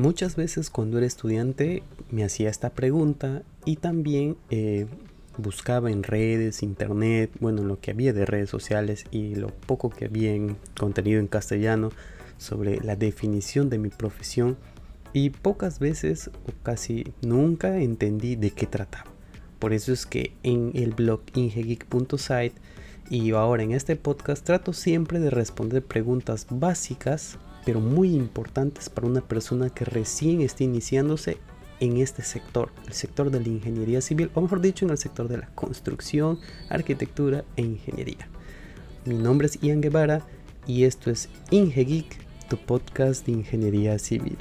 Muchas 0.00 0.34
veces 0.34 0.70
cuando 0.70 0.96
era 0.96 1.06
estudiante 1.06 1.82
me 2.10 2.24
hacía 2.24 2.48
esta 2.48 2.70
pregunta 2.70 3.42
y 3.66 3.76
también 3.76 4.38
eh, 4.48 4.86
buscaba 5.36 5.90
en 5.90 6.04
redes, 6.04 6.62
internet, 6.62 7.30
bueno, 7.38 7.64
lo 7.64 7.80
que 7.80 7.90
había 7.90 8.14
de 8.14 8.24
redes 8.24 8.48
sociales 8.48 9.04
y 9.10 9.34
lo 9.34 9.48
poco 9.48 9.90
que 9.90 10.06
había 10.06 10.32
en 10.32 10.56
contenido 10.78 11.20
en 11.20 11.26
castellano 11.26 11.90
sobre 12.38 12.80
la 12.80 12.96
definición 12.96 13.68
de 13.68 13.76
mi 13.76 13.90
profesión 13.90 14.56
y 15.12 15.28
pocas 15.28 15.80
veces 15.80 16.30
o 16.46 16.52
casi 16.62 17.12
nunca 17.20 17.76
entendí 17.76 18.36
de 18.36 18.52
qué 18.52 18.66
trataba. 18.66 19.10
Por 19.58 19.74
eso 19.74 19.92
es 19.92 20.06
que 20.06 20.32
en 20.42 20.70
el 20.76 20.94
blog 20.94 21.20
ingegeek.site 21.34 22.54
y 23.10 23.32
ahora 23.32 23.64
en 23.64 23.72
este 23.72 23.96
podcast 23.96 24.46
trato 24.46 24.72
siempre 24.72 25.20
de 25.20 25.28
responder 25.28 25.84
preguntas 25.84 26.46
básicas 26.48 27.36
pero 27.64 27.80
muy 27.80 28.14
importantes 28.14 28.88
para 28.88 29.06
una 29.06 29.20
persona 29.20 29.70
que 29.70 29.84
recién 29.84 30.40
está 30.40 30.64
iniciándose 30.64 31.38
en 31.80 31.96
este 31.96 32.22
sector, 32.22 32.70
el 32.86 32.92
sector 32.92 33.30
de 33.30 33.40
la 33.40 33.48
ingeniería 33.48 34.00
civil, 34.00 34.30
o 34.34 34.40
mejor 34.40 34.60
dicho, 34.60 34.84
en 34.84 34.90
el 34.90 34.98
sector 34.98 35.28
de 35.28 35.38
la 35.38 35.46
construcción, 35.54 36.38
arquitectura 36.68 37.44
e 37.56 37.62
ingeniería. 37.62 38.28
Mi 39.06 39.14
nombre 39.14 39.46
es 39.46 39.58
Ian 39.60 39.80
Guevara 39.80 40.26
y 40.66 40.84
esto 40.84 41.10
es 41.10 41.28
IngeGeek, 41.50 42.18
tu 42.48 42.58
podcast 42.58 43.24
de 43.26 43.32
ingeniería 43.32 43.98
civil. 43.98 44.36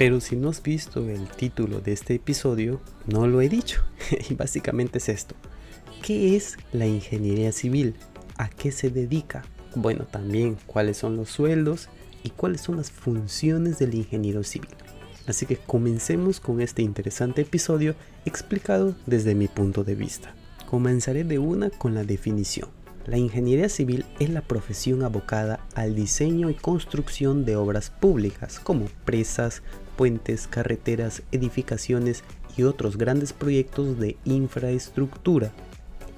Pero 0.00 0.18
si 0.22 0.34
no 0.34 0.48
has 0.48 0.62
visto 0.62 1.06
el 1.10 1.28
título 1.28 1.82
de 1.82 1.92
este 1.92 2.14
episodio, 2.14 2.80
no 3.06 3.26
lo 3.26 3.42
he 3.42 3.50
dicho. 3.50 3.82
y 4.30 4.32
básicamente 4.32 4.96
es 4.96 5.10
esto. 5.10 5.34
¿Qué 6.00 6.36
es 6.36 6.56
la 6.72 6.86
ingeniería 6.86 7.52
civil? 7.52 7.96
¿A 8.38 8.48
qué 8.48 8.72
se 8.72 8.88
dedica? 8.88 9.42
Bueno, 9.74 10.06
también 10.06 10.56
cuáles 10.64 10.96
son 10.96 11.18
los 11.18 11.28
sueldos 11.28 11.90
y 12.24 12.30
cuáles 12.30 12.62
son 12.62 12.78
las 12.78 12.90
funciones 12.90 13.78
del 13.78 13.92
ingeniero 13.92 14.42
civil. 14.42 14.70
Así 15.26 15.44
que 15.44 15.58
comencemos 15.58 16.40
con 16.40 16.62
este 16.62 16.80
interesante 16.80 17.42
episodio 17.42 17.94
explicado 18.24 18.94
desde 19.04 19.34
mi 19.34 19.48
punto 19.48 19.84
de 19.84 19.96
vista. 19.96 20.34
Comenzaré 20.64 21.24
de 21.24 21.38
una 21.38 21.68
con 21.68 21.92
la 21.92 22.04
definición. 22.04 22.70
La 23.06 23.16
ingeniería 23.16 23.68
civil 23.68 24.04
es 24.18 24.30
la 24.30 24.42
profesión 24.42 25.02
abocada 25.02 25.66
al 25.74 25.94
diseño 25.94 26.50
y 26.50 26.54
construcción 26.54 27.44
de 27.44 27.56
obras 27.56 27.90
públicas 27.90 28.60
como 28.60 28.86
presas, 29.04 29.62
puentes, 30.00 30.46
carreteras, 30.46 31.20
edificaciones 31.30 32.24
y 32.56 32.62
otros 32.62 32.96
grandes 32.96 33.34
proyectos 33.34 33.98
de 33.98 34.16
infraestructura. 34.24 35.52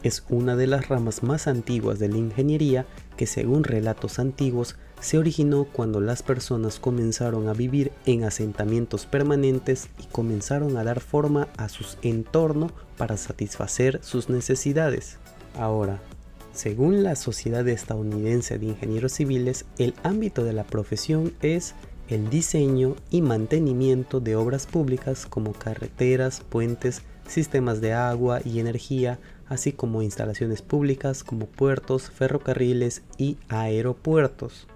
Es 0.05 0.23
una 0.29 0.55
de 0.55 0.69
las 0.69 0.89
ramas 0.89 1.25
más 1.25 1.49
antiguas 1.49 1.99
de 1.99 2.09
la 2.09 2.17
ingeniería 2.17 2.87
que 3.17 3.27
según 3.27 3.65
relatos 3.65 4.21
antiguos 4.21 4.77
se 5.01 5.19
originó 5.19 5.65
cuando 5.65 6.01
las 6.01 6.23
personas 6.23 6.79
comenzaron 6.79 7.49
a 7.49 7.55
vivir 7.55 7.91
en 8.07 8.23
asentamientos 8.23 9.05
permanentes 9.05 9.89
y 10.01 10.07
comenzaron 10.13 10.77
a 10.77 10.85
dar 10.85 11.01
forma 11.01 11.49
a 11.57 11.69
su 11.69 11.85
entorno 12.03 12.71
para 12.97 13.17
satisfacer 13.17 13.99
sus 14.05 14.29
necesidades. 14.29 15.17
Ahora, 15.59 16.01
según 16.53 17.03
la 17.03 17.17
Sociedad 17.17 17.67
Estadounidense 17.67 18.61
de 18.61 18.67
Ingenieros 18.67 19.15
Civiles, 19.15 19.65
el 19.79 19.95
ámbito 20.05 20.45
de 20.45 20.53
la 20.53 20.63
profesión 20.63 21.33
es 21.43 21.75
el 22.15 22.29
diseño 22.29 22.97
y 23.11 23.23
mantenimiento 23.23 24.21
de 24.21 24.37
obras 24.37 24.67
públicas 24.67 25.27
como 25.27 25.53
carreteras, 25.53 26.43
puentes, 26.49 27.03
sistemas 27.27 27.81
de 27.81 27.95
agua 27.95 28.41
y 28.45 28.61
energía, 28.61 29.19
así 29.49 29.73
como 29.73 30.03
instalaciones 30.03 30.61
públicas 30.63 31.25
como 31.25 31.47
puertos, 31.47 32.11
ferrocarriles 32.11 33.03
y 33.17 33.39
aeropuertos. 33.49 34.67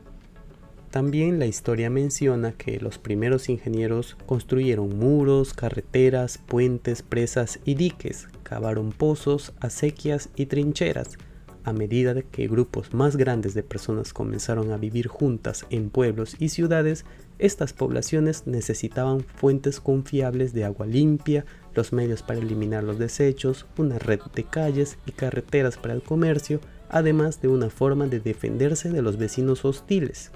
También 0.91 1.39
la 1.39 1.47
historia 1.47 1.91
menciona 1.91 2.53
que 2.53 2.81
los 2.81 2.97
primeros 2.97 3.51
ingenieros 3.51 4.17
construyeron 4.25 4.99
muros, 4.99 5.53
carreteras, 5.53 6.39
puentes, 6.39 7.03
presas 7.03 7.59
y 7.67 7.75
diques, 7.75 8.29
cavaron 8.45 8.93
pozos, 8.93 9.53
acequias 9.61 10.31
y 10.37 10.47
trincheras, 10.47 11.19
a 11.65 11.73
medida 11.73 12.23
que 12.23 12.47
grupos 12.47 12.95
más 12.95 13.17
grandes 13.17 13.53
de 13.53 13.65
personas 13.65 14.13
comenzaron 14.13 14.71
a 14.71 14.77
vivir 14.77 15.09
juntas 15.09 15.67
en 15.69 15.91
pueblos 15.91 16.37
y 16.39 16.51
ciudades, 16.51 17.05
estas 17.39 17.73
poblaciones 17.73 18.47
necesitaban 18.47 19.21
fuentes 19.21 19.81
confiables 19.81 20.53
de 20.53 20.65
agua 20.65 20.87
limpia, 20.87 21.45
los 21.75 21.93
medios 21.93 22.23
para 22.23 22.41
eliminar 22.41 22.83
los 22.83 22.99
desechos, 22.99 23.67
una 23.77 23.99
red 23.99 24.21
de 24.35 24.45
calles 24.45 24.97
y 25.07 25.13
carreteras 25.13 25.77
para 25.77 25.95
el 25.95 26.03
comercio, 26.03 26.61
además 26.89 27.43
de 27.43 27.49
una 27.49 27.69
forma 27.69 28.07
de 28.07 28.21
defenderse 28.21 28.91
de 28.91 29.03
los 29.03 29.19
vecinos 29.19 29.65
hostiles. 29.65 30.31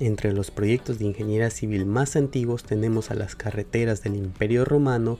Entre 0.00 0.32
los 0.32 0.50
proyectos 0.50 0.98
de 0.98 1.06
ingeniería 1.06 1.50
civil 1.50 1.86
más 1.86 2.16
antiguos 2.16 2.64
tenemos 2.64 3.10
a 3.10 3.14
las 3.14 3.36
carreteras 3.36 4.02
del 4.02 4.16
Imperio 4.16 4.64
Romano, 4.64 5.18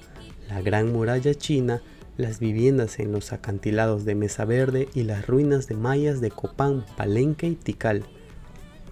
la 0.48 0.60
Gran 0.60 0.92
Muralla 0.92 1.34
China, 1.34 1.82
las 2.16 2.41
viviendas 2.41 2.98
en 2.98 3.12
los 3.12 3.32
acantilados 3.32 4.04
de 4.04 4.15
Mesa 4.15 4.44
Verde 4.44 4.88
y 4.94 5.04
las 5.04 5.26
ruinas 5.26 5.66
de 5.66 5.76
mayas 5.76 6.21
de 6.21 6.31
Copán, 6.31 6.84
Palenque 6.97 7.47
y 7.47 7.54
Tikal. 7.54 8.04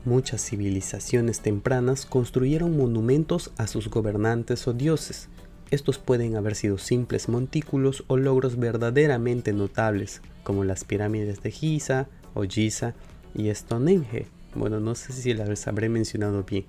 Muchas 0.06 0.42
civilizaciones 0.42 1.40
tempranas 1.40 2.06
construyeron 2.06 2.74
monumentos 2.74 3.50
a 3.58 3.66
sus 3.66 3.90
gobernantes 3.90 4.66
o 4.66 4.72
dioses. 4.72 5.28
Estos 5.70 5.98
pueden 5.98 6.36
haber 6.36 6.54
sido 6.54 6.78
simples 6.78 7.28
montículos 7.28 8.04
o 8.06 8.16
logros 8.16 8.58
verdaderamente 8.58 9.52
notables, 9.52 10.22
como 10.42 10.64
las 10.64 10.84
pirámides 10.84 11.42
de 11.42 11.50
Giza 11.50 12.08
o 12.32 12.44
y 12.44 13.54
Stonehenge. 13.54 14.26
Bueno, 14.54 14.80
no 14.80 14.94
sé 14.94 15.12
si 15.12 15.34
las 15.34 15.68
habré 15.68 15.90
mencionado 15.90 16.44
bien, 16.44 16.64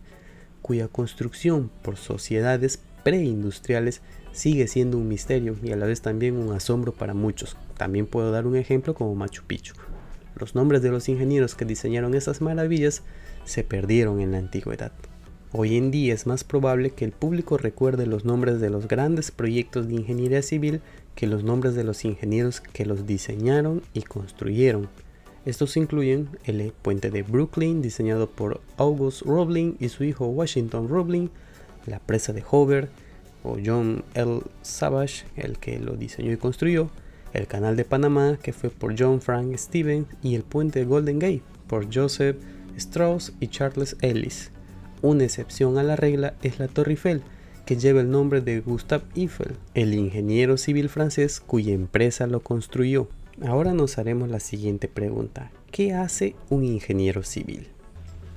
cuya 0.61 0.89
construcción 0.89 1.71
por 1.83 1.95
sociedades 1.95 2.79
preindustriales 3.03 4.01
sigue 4.33 4.67
siendo 4.67 4.97
un 4.97 5.07
misterio 5.07 5.55
y 5.63 5.71
a 5.71 5.77
la 5.77 5.85
vez 5.85 6.01
también 6.01 6.35
un 6.35 6.53
asombro 6.53 6.91
para 6.91 7.13
muchos. 7.13 7.55
También 7.77 8.07
puedo 8.07 8.29
dar 8.31 8.45
un 8.45 8.57
ejemplo 8.57 8.93
como 8.93 9.15
Machu 9.15 9.43
Picchu. 9.47 9.73
Los 10.35 10.55
nombres 10.55 10.81
de 10.81 10.89
los 10.89 11.09
ingenieros 11.09 11.55
que 11.55 11.65
diseñaron 11.65 12.15
esas 12.15 12.41
maravillas 12.41 13.03
se 13.45 13.63
perdieron 13.63 14.21
en 14.21 14.31
la 14.31 14.37
antigüedad. 14.37 14.91
Hoy 15.53 15.75
en 15.75 15.91
día 15.91 16.13
es 16.13 16.27
más 16.27 16.43
probable 16.43 16.91
que 16.91 17.03
el 17.03 17.11
público 17.11 17.57
recuerde 17.57 18.05
los 18.05 18.23
nombres 18.23 18.61
de 18.61 18.69
los 18.69 18.87
grandes 18.87 19.31
proyectos 19.31 19.87
de 19.87 19.95
ingeniería 19.95 20.41
civil 20.41 20.81
que 21.13 21.27
los 21.27 21.43
nombres 21.43 21.75
de 21.75 21.83
los 21.83 22.05
ingenieros 22.05 22.61
que 22.61 22.85
los 22.85 23.05
diseñaron 23.05 23.81
y 23.93 24.03
construyeron. 24.03 24.87
Estos 25.45 25.75
incluyen 25.75 26.29
el 26.45 26.71
puente 26.81 27.09
de 27.09 27.23
Brooklyn 27.23 27.81
diseñado 27.81 28.29
por 28.29 28.61
August 28.77 29.23
Roebling 29.23 29.75
y 29.79 29.89
su 29.89 30.03
hijo 30.03 30.27
Washington 30.27 30.87
Roebling, 30.87 31.29
la 31.85 31.99
presa 31.99 32.31
de 32.31 32.43
Hoover, 32.43 32.89
o 33.43 33.57
John 33.63 34.03
L. 34.13 34.41
Savage, 34.61 35.25
el 35.35 35.57
que 35.57 35.79
lo 35.79 35.95
diseñó 35.95 36.31
y 36.31 36.37
construyó, 36.37 36.89
el 37.33 37.47
canal 37.47 37.75
de 37.75 37.85
Panamá, 37.85 38.37
que 38.41 38.53
fue 38.53 38.69
por 38.69 38.95
John 38.97 39.21
Frank 39.21 39.55
Stevens, 39.57 40.07
y 40.21 40.35
el 40.35 40.43
puente 40.43 40.79
de 40.79 40.85
Golden 40.85 41.19
Gate, 41.19 41.43
por 41.67 41.93
Joseph 41.93 42.37
Strauss 42.77 43.33
y 43.39 43.47
Charles 43.47 43.95
Ellis. 44.01 44.51
Una 45.01 45.23
excepción 45.23 45.77
a 45.77 45.83
la 45.83 45.95
regla 45.95 46.35
es 46.41 46.59
la 46.59 46.67
Torre 46.67 46.91
Eiffel, 46.91 47.21
que 47.65 47.77
lleva 47.77 48.01
el 48.01 48.11
nombre 48.11 48.41
de 48.41 48.59
Gustave 48.59 49.03
Eiffel, 49.15 49.55
el 49.73 49.93
ingeniero 49.93 50.57
civil 50.57 50.89
francés 50.89 51.39
cuya 51.39 51.73
empresa 51.73 52.27
lo 52.27 52.41
construyó. 52.41 53.07
Ahora 53.43 53.73
nos 53.73 53.97
haremos 53.97 54.29
la 54.29 54.39
siguiente 54.39 54.87
pregunta. 54.87 55.51
¿Qué 55.71 55.93
hace 55.93 56.35
un 56.49 56.63
ingeniero 56.63 57.23
civil? 57.23 57.67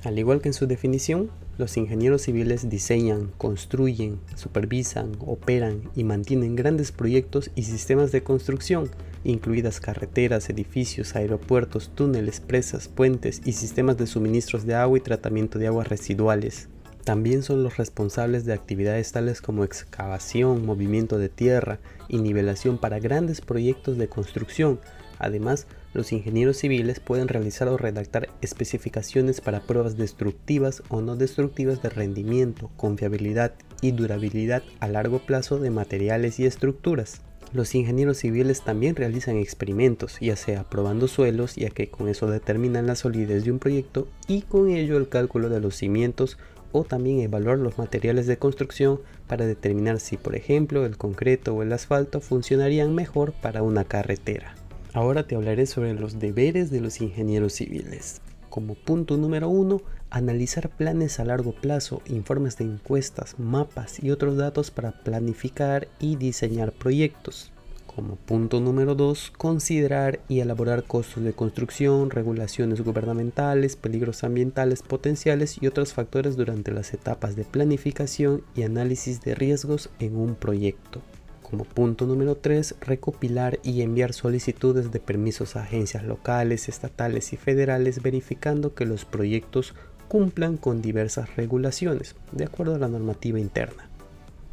Al 0.05 0.19
igual 0.19 0.41
que 0.41 0.51
en 0.51 0.55
su 0.55 0.67
definición, 0.67 1.31
los 1.59 1.77
ingenieros 1.77 2.23
civiles 2.23 2.69
diseñan, 2.69 3.31
construyen, 3.39 4.19
supervisan, 4.35 5.13
operan 5.21 5.83
y 5.95 6.05
mantienen 6.05 6.57
grandes 6.57 6.93
proyectos 6.93 7.51
y 7.55 7.63
sistemas 7.63 8.13
de 8.13 8.23
construcción, 8.23 8.91
incluidas 9.25 9.81
carreteras, 9.81 10.51
edificios, 10.51 11.17
aeropuertos, 11.17 11.91
túneles, 11.95 12.41
presas, 12.41 12.89
puentes 12.89 13.41
y 13.45 13.53
sistemas 13.53 13.97
de 13.97 14.07
suministros 14.07 14.67
de 14.67 14.75
agua 14.75 14.99
y 14.99 15.01
tratamiento 15.01 15.59
de 15.59 15.69
aguas 15.69 15.89
residuales. 15.89 16.69
También 17.05 17.43
son 17.43 17.63
los 17.63 17.77
responsables 17.77 18.47
de 18.47 18.55
actividades 18.55 19.13
tales 19.13 19.43
como 19.43 19.63
excavación, 19.63 20.65
movimiento 20.65 21.19
de 21.19 21.29
tierra 21.29 21.79
y 22.09 22.19
nivelación 22.19 22.79
para 22.79 22.99
grandes 22.99 23.43
proyectos 23.43 23.99
de 23.99 24.09
construcción. 24.09 24.81
Además, 25.19 25.67
los 25.95 26.13
ingenieros 26.13 26.59
civiles 26.59 27.01
pueden 27.01 27.29
realizar 27.29 27.69
o 27.69 27.79
redactar 27.79 28.29
especificaciones 28.43 29.41
para 29.41 29.61
pruebas 29.61 29.97
destructivas 29.97 30.83
o 30.89 31.01
no 31.01 31.17
destructivas 31.17 31.81
de 31.83 31.89
rendimiento, 31.89 32.71
confiabilidad 32.77 33.55
y 33.81 33.93
durabilidad 33.93 34.63
a 34.81 34.89
largo 34.89 35.21
plazo 35.21 35.59
de 35.59 35.71
materiales 35.71 36.39
y 36.41 36.47
estructuras. 36.47 37.23
Los 37.53 37.77
ingenieros 37.77 38.19
civiles 38.19 38.63
también 38.63 38.97
realizan 38.97 39.37
experimentos, 39.37 40.19
ya 40.21 40.35
sea 40.35 40.65
probando 40.65 41.07
suelos, 41.07 41.55
ya 41.55 41.71
que 41.71 41.89
con 41.89 42.09
eso 42.09 42.27
determinan 42.27 42.89
la 42.89 42.97
solidez 42.97 43.45
de 43.45 43.53
un 43.53 43.61
proyecto, 43.61 44.09
y 44.27 44.43
con 44.43 44.71
ello 44.71 44.97
el 44.97 45.09
cálculo 45.09 45.49
de 45.49 45.61
los 45.61 45.77
cimientos 45.77 46.37
o 46.73 46.83
también 46.83 47.21
evaluar 47.21 47.59
los 47.59 47.79
materiales 47.79 48.27
de 48.27 48.39
construcción 48.39 49.01
para 49.29 49.47
determinar 49.47 50.01
si, 50.01 50.17
por 50.17 50.35
ejemplo, 50.35 50.85
el 50.85 50.97
concreto 50.97 51.55
o 51.55 51.63
el 51.63 51.73
asfalto 51.73 52.21
funcionarían 52.21 52.93
mejor 52.97 53.33
para 53.33 53.63
una 53.63 53.85
carretera. 53.85 54.57
Ahora 54.95 55.27
te 55.27 55.35
hablaré 55.35 55.67
sobre 55.67 55.93
los 55.93 56.21
deberes 56.21 56.71
de 56.71 56.81
los 56.81 57.01
ingenieros 57.01 57.55
civiles. 57.55 58.21
Como 58.49 58.77
punto 58.77 59.17
número 59.17 59.49
uno, 59.49 59.83
analizar 60.09 60.71
planes 60.71 61.19
a 61.19 61.25
largo 61.25 61.53
plazo, 61.53 62.01
informes 62.07 62.57
de 62.59 62.65
encuestas, 62.67 63.41
mapas 63.41 64.01
y 64.01 64.13
otros 64.13 64.37
datos 64.37 64.71
para 64.71 64.93
planificar 64.93 65.89
y 65.99 66.15
diseñar 66.15 66.71
proyectos. 66.71 67.51
Como 67.87 68.15
punto 68.15 68.61
número 68.61 68.95
2, 68.95 69.33
considerar 69.37 70.21
y 70.29 70.39
elaborar 70.39 70.85
costos 70.85 71.25
de 71.25 71.33
construcción, 71.33 72.11
regulaciones 72.11 72.81
gubernamentales, 72.81 73.75
peligros 73.75 74.23
ambientales 74.23 74.83
potenciales 74.83 75.61
y 75.61 75.67
otros 75.67 75.93
factores 75.93 76.37
durante 76.37 76.71
las 76.71 76.95
etapas 76.95 77.35
de 77.35 77.45
planificación 77.45 78.45
y 78.55 78.63
análisis 78.63 79.21
de 79.23 79.35
riesgos 79.35 79.91
en 79.99 80.17
un 80.17 80.37
proyecto. 80.37 81.03
Como 81.55 81.67
punto 81.67 82.05
número 82.07 82.35
3, 82.35 82.75
recopilar 82.81 83.61
y 83.63 83.83
enviar 83.83 84.13
solicitudes 84.13 84.91
de 84.91 84.99
permisos 84.99 85.55
a 85.55 85.63
agencias 85.63 86.03
locales, 86.03 86.69
estatales 86.69 87.33
y 87.33 87.37
federales 87.37 88.03
verificando 88.03 88.75
que 88.75 88.85
los 88.85 89.05
proyectos 89.05 89.73
cumplan 90.09 90.57
con 90.57 90.83
diversas 90.83 91.37
regulaciones, 91.37 92.17
de 92.33 92.47
acuerdo 92.47 92.75
a 92.75 92.79
la 92.81 92.89
normativa 92.89 93.39
interna. 93.39 93.89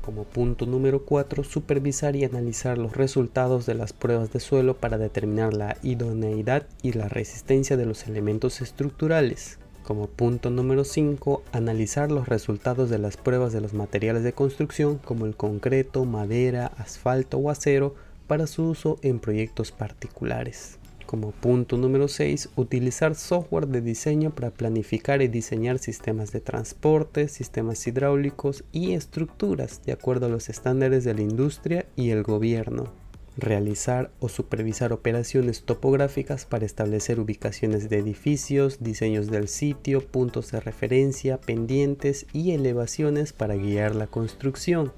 Como 0.03 0.25
punto 0.25 0.67
número 0.67 1.03
4, 1.03 1.43
supervisar 1.43 2.15
y 2.15 2.23
analizar 2.23 2.77
los 2.77 2.95
resultados 2.95 3.65
de 3.65 3.73
las 3.73 3.93
pruebas 3.93 4.31
de 4.31 4.39
suelo 4.39 4.77
para 4.77 4.99
determinar 4.99 5.55
la 5.55 5.77
idoneidad 5.81 6.67
y 6.83 6.93
la 6.93 7.09
resistencia 7.09 7.77
de 7.77 7.87
los 7.87 8.05
elementos 8.05 8.61
estructurales. 8.61 9.57
Como 9.83 10.07
punto 10.07 10.51
número 10.51 10.83
5, 10.83 11.43
analizar 11.51 12.11
los 12.11 12.27
resultados 12.27 12.89
de 12.89 12.99
las 12.99 13.17
pruebas 13.17 13.51
de 13.51 13.61
los 13.61 13.73
materiales 13.73 14.23
de 14.23 14.33
construcción 14.33 14.99
como 14.99 15.25
el 15.25 15.35
concreto, 15.35 16.05
madera, 16.05 16.67
asfalto 16.77 17.37
o 17.37 17.49
acero 17.49 17.95
para 18.27 18.47
su 18.47 18.69
uso 18.69 18.99
en 19.01 19.19
proyectos 19.19 19.71
particulares. 19.71 20.77
Como 21.07 21.31
punto 21.31 21.77
número 21.77 22.07
6, 22.07 22.51
utilizar 22.55 23.15
software 23.15 23.67
de 23.67 23.81
diseño 23.81 24.29
para 24.29 24.51
planificar 24.51 25.21
y 25.21 25.27
diseñar 25.27 25.79
sistemas 25.79 26.31
de 26.31 26.39
transporte, 26.39 27.27
sistemas 27.27 27.85
hidráulicos 27.85 28.63
y 28.71 28.93
estructuras 28.93 29.81
de 29.83 29.91
acuerdo 29.91 30.27
a 30.27 30.29
los 30.29 30.47
estándares 30.47 31.03
de 31.03 31.15
la 31.15 31.21
industria 31.21 31.85
y 31.97 32.11
el 32.11 32.23
gobierno. 32.23 33.00
Realizar 33.37 34.11
o 34.19 34.27
supervisar 34.27 34.91
operaciones 34.91 35.63
topográficas 35.63 36.45
para 36.45 36.65
establecer 36.65 37.19
ubicaciones 37.19 37.89
de 37.89 37.97
edificios, 37.99 38.83
diseños 38.83 39.27
del 39.27 39.47
sitio, 39.47 40.05
puntos 40.05 40.51
de 40.51 40.59
referencia, 40.59 41.39
pendientes 41.39 42.25
y 42.33 42.51
elevaciones 42.51 43.31
para 43.31 43.55
guiar 43.55 43.95
la 43.95 44.07
construcción 44.07 44.91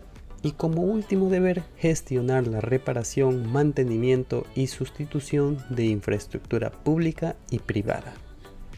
y 0.44 0.51
como 0.51 0.81
último 0.81 1.30
deber 1.30 1.63
gestionar 1.77 2.47
la 2.47 2.59
reparación, 2.59 3.51
mantenimiento 3.51 4.45
y 4.56 4.68
sustitución 4.68 5.57
de 5.69 5.85
infraestructura 5.85 6.69
pública 6.69 7.35
y 7.50 7.59
privada. 7.59 8.13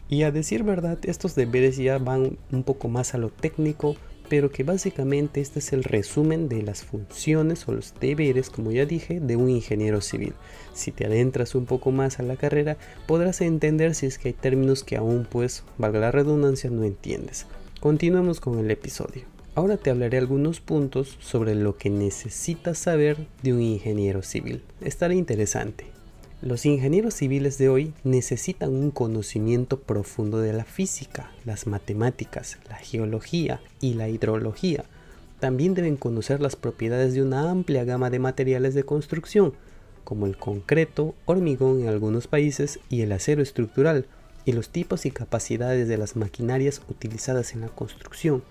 Y 0.08 0.22
a 0.22 0.30
decir 0.30 0.62
verdad, 0.62 0.98
estos 1.02 1.34
deberes 1.34 1.76
ya 1.76 1.98
van 1.98 2.38
un 2.52 2.62
poco 2.62 2.88
más 2.88 3.14
a 3.14 3.18
lo 3.18 3.30
técnico, 3.30 3.96
pero 4.28 4.50
que 4.50 4.64
básicamente 4.64 5.40
este 5.40 5.60
es 5.60 5.72
el 5.72 5.84
resumen 5.84 6.48
de 6.48 6.62
las 6.62 6.82
funciones 6.82 7.66
o 7.68 7.72
los 7.72 7.94
deberes, 8.00 8.50
como 8.50 8.72
ya 8.72 8.86
dije, 8.86 9.20
de 9.20 9.36
un 9.36 9.48
ingeniero 9.48 10.00
civil. 10.00 10.34
Si 10.74 10.92
te 10.92 11.06
adentras 11.06 11.54
un 11.54 11.66
poco 11.66 11.90
más 11.90 12.18
a 12.18 12.22
la 12.22 12.36
carrera, 12.36 12.76
podrás 13.06 13.40
entender 13.40 13.94
si 13.94 14.06
es 14.06 14.18
que 14.18 14.28
hay 14.28 14.34
términos 14.34 14.84
que 14.84 14.96
aún 14.96 15.26
pues, 15.30 15.64
valga 15.78 16.00
la 16.00 16.12
redundancia, 16.12 16.70
no 16.70 16.84
entiendes. 16.84 17.46
Continuemos 17.80 18.40
con 18.40 18.58
el 18.58 18.70
episodio. 18.70 19.22
Ahora 19.54 19.78
te 19.78 19.90
hablaré 19.90 20.18
algunos 20.18 20.60
puntos 20.60 21.16
sobre 21.20 21.54
lo 21.54 21.78
que 21.78 21.88
necesitas 21.88 22.78
saber 22.78 23.26
de 23.42 23.54
un 23.54 23.62
ingeniero 23.62 24.22
civil. 24.22 24.62
Estará 24.82 25.14
interesante. 25.14 25.95
Los 26.42 26.66
ingenieros 26.66 27.14
civiles 27.14 27.56
de 27.56 27.70
hoy 27.70 27.94
necesitan 28.04 28.74
un 28.74 28.90
conocimiento 28.90 29.80
profundo 29.80 30.38
de 30.38 30.52
la 30.52 30.64
física, 30.64 31.32
las 31.46 31.66
matemáticas, 31.66 32.58
la 32.68 32.76
geología 32.76 33.62
y 33.80 33.94
la 33.94 34.10
hidrología. 34.10 34.84
También 35.40 35.72
deben 35.72 35.96
conocer 35.96 36.42
las 36.42 36.54
propiedades 36.54 37.14
de 37.14 37.22
una 37.22 37.50
amplia 37.50 37.84
gama 37.84 38.10
de 38.10 38.18
materiales 38.18 38.74
de 38.74 38.84
construcción, 38.84 39.54
como 40.04 40.26
el 40.26 40.36
concreto, 40.36 41.14
hormigón 41.24 41.80
en 41.80 41.88
algunos 41.88 42.26
países 42.26 42.80
y 42.90 43.00
el 43.00 43.12
acero 43.12 43.42
estructural, 43.42 44.04
y 44.44 44.52
los 44.52 44.68
tipos 44.68 45.06
y 45.06 45.10
capacidades 45.12 45.88
de 45.88 45.96
las 45.96 46.16
maquinarias 46.16 46.82
utilizadas 46.90 47.54
en 47.54 47.62
la 47.62 47.68
construcción 47.68 48.42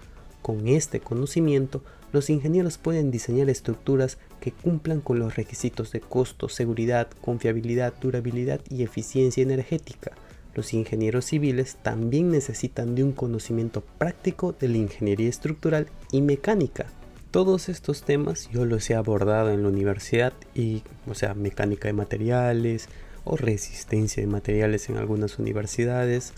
con 0.46 0.68
este 0.68 1.00
conocimiento, 1.00 1.82
los 2.14 2.30
ingenieros 2.30 2.78
pueden 2.78 3.10
diseñar 3.10 3.50
estructuras 3.50 4.20
que 4.40 4.52
cumplan 4.52 5.02
con 5.02 5.18
los 5.18 5.36
requisitos 5.36 5.92
de 5.92 6.02
costo, 6.02 6.50
seguridad, 6.50 7.08
confiabilidad, 7.20 7.96
durabilidad 8.00 8.62
y 8.70 8.84
eficiencia 8.84 9.42
energética. 9.42 10.12
Los 10.54 10.76
ingenieros 10.76 11.26
civiles 11.26 11.78
también 11.82 12.30
necesitan 12.30 12.94
de 12.94 13.04
un 13.04 13.12
conocimiento 13.12 13.82
práctico 13.98 14.52
de 14.52 14.68
la 14.68 14.78
ingeniería 14.78 15.30
estructural 15.30 15.88
y 16.12 16.22
mecánica. 16.22 16.86
Todos 17.32 17.68
estos 17.68 18.04
temas 18.04 18.48
yo 18.52 18.66
los 18.66 18.88
he 18.92 18.94
abordado 18.94 19.50
en 19.50 19.64
la 19.64 19.70
universidad 19.70 20.34
y, 20.54 20.84
o 21.08 21.16
sea, 21.16 21.34
mecánica 21.34 21.88
de 21.88 21.94
materiales 21.94 22.88
o 23.24 23.36
resistencia 23.36 24.22
de 24.22 24.28
materiales 24.28 24.90
en 24.92 24.98
algunas 24.98 25.40
universidades, 25.40 26.34